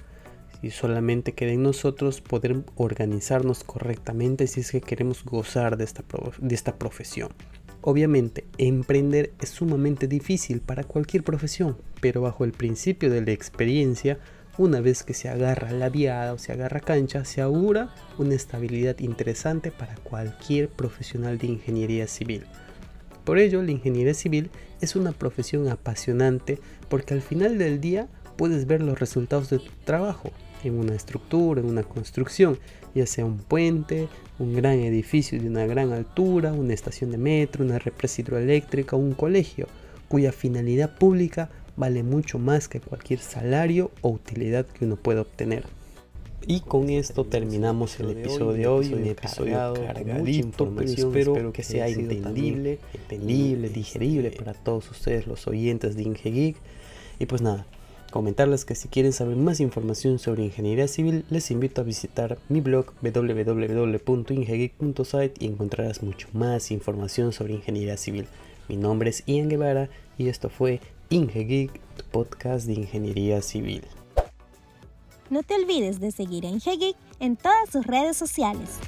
y 0.64 0.72
solamente 0.72 1.34
queda 1.34 1.52
en 1.52 1.62
nosotros 1.62 2.22
poder 2.22 2.64
organizarnos 2.76 3.64
correctamente 3.64 4.48
si 4.48 4.62
es 4.62 4.72
que 4.72 4.82
queremos 4.82 5.24
gozar 5.24 5.78
de 5.78 5.84
esta, 5.84 6.04
de 6.40 6.56
esta 6.56 6.76
profesión. 6.80 7.30
Obviamente, 7.82 8.46
emprender 8.58 9.34
es 9.42 9.50
sumamente 9.50 10.08
difícil 10.08 10.62
para 10.62 10.86
cualquier 10.86 11.24
profesión, 11.24 11.78
pero 12.02 12.22
bajo 12.22 12.46
el 12.46 12.54
principio 12.54 13.12
de 13.12 13.22
la 13.22 13.32
experiencia 13.32 14.18
una 14.58 14.82
vez 14.82 15.04
que 15.04 15.14
se 15.14 15.30
agarra 15.30 15.72
la 15.72 15.90
viada 15.90 16.34
o 16.34 16.38
se 16.38 16.52
agarra 16.52 16.80
cancha, 16.80 17.26
se 17.26 17.42
augura 17.42 17.94
una 18.18 18.36
estabilidad 18.36 19.00
interesante 19.00 19.72
para 19.72 19.96
cualquier 19.96 20.70
profesional 20.70 21.38
de 21.38 21.48
ingeniería 21.48 22.08
civil. 22.08 22.44
Por 23.24 23.40
ello, 23.40 23.64
la 23.64 23.72
ingeniería 23.72 24.14
civil 24.14 24.52
es 24.82 24.96
una 24.96 25.12
profesión 25.12 25.68
apasionante 25.70 26.60
porque 26.90 27.14
al 27.14 27.22
final 27.22 27.58
del 27.58 27.80
día 27.80 28.08
puedes 28.38 28.68
ver 28.68 28.82
los 28.82 29.00
resultados 29.00 29.50
de 29.50 29.60
tu 29.60 29.72
trabajo 29.86 30.30
en 30.64 30.78
una 30.78 30.96
estructura, 30.96 31.62
en 31.62 31.68
una 31.68 31.84
construcción, 31.84 32.60
ya 32.94 33.06
sea 33.06 33.26
un 33.26 33.38
puente, 33.38 34.08
un 34.40 34.54
gran 34.54 34.80
edificio 34.80 35.40
de 35.40 35.48
una 35.48 35.66
gran 35.66 35.92
altura, 35.92 36.54
una 36.54 36.74
estación 36.74 37.12
de 37.12 37.18
metro, 37.18 37.66
una 37.66 37.80
represa 37.80 38.22
hidroeléctrica, 38.22 38.96
un 38.96 39.14
colegio, 39.14 39.68
cuya 40.08 40.32
finalidad 40.32 40.96
pública 40.96 41.50
vale 41.76 42.04
mucho 42.04 42.40
más 42.40 42.68
que 42.68 42.80
cualquier 42.80 43.20
salario 43.20 43.92
o 44.02 44.10
utilidad 44.10 44.66
que 44.66 44.86
uno 44.86 44.96
pueda 44.96 45.22
obtener. 45.22 45.66
Y 46.46 46.60
con 46.60 46.90
esto 46.90 47.24
terminamos 47.24 47.98
el 48.02 48.10
episodio 48.12 48.52
de 48.52 48.68
hoy, 48.68 48.94
un 48.94 49.06
episodio 49.06 49.74
cargadito, 49.74 50.70
pero 50.76 50.90
espero 50.90 51.54
que 51.54 51.64
sea 51.64 51.88
entendible, 51.88 52.80
entendible, 52.94 53.70
digerible 53.70 54.30
para 54.32 54.54
todos 54.54 54.92
ustedes 54.92 55.26
los 55.26 55.48
oyentes 55.48 55.96
de 55.96 56.04
IngeGeek. 56.04 56.58
Y 57.20 57.28
pues 57.28 57.42
nada, 57.42 57.66
comentarles 58.12 58.66
que 58.66 58.76
si 58.76 58.90
quieren 58.90 59.14
saber 59.14 59.38
más 59.38 59.62
información 59.62 60.20
sobre 60.20 60.44
ingeniería 60.44 60.90
civil, 60.90 61.24
les 61.30 61.50
invito 61.50 61.80
a 61.80 61.86
visitar 61.86 62.38
mi 62.50 62.60
blog 62.60 62.88
www.ingegeek.site 63.02 65.34
y 65.40 65.48
encontrarás 65.48 66.04
mucho 66.04 66.28
más 66.34 66.72
información 66.72 67.32
sobre 67.32 67.54
ingeniería 67.54 67.96
civil. 67.96 68.28
Mi 68.68 68.76
nombre 68.76 69.12
es 69.12 69.24
Ian 69.26 69.48
Guevara 69.48 69.88
y 70.18 70.28
esto 70.28 70.50
fue 70.50 70.82
IngeGeek, 71.14 71.80
podcast 72.12 72.66
de 72.66 72.74
ingeniería 72.74 73.44
civil. 73.44 73.84
No 75.30 75.44
te 75.44 75.54
olvides 75.54 76.00
de 76.00 76.12
seguir 76.12 76.44
a 76.44 76.50
IngeGeek 76.50 76.96
en 77.20 77.36
todas 77.36 77.70
sus 77.72 77.86
redes 77.86 78.18
sociales. 78.18 78.80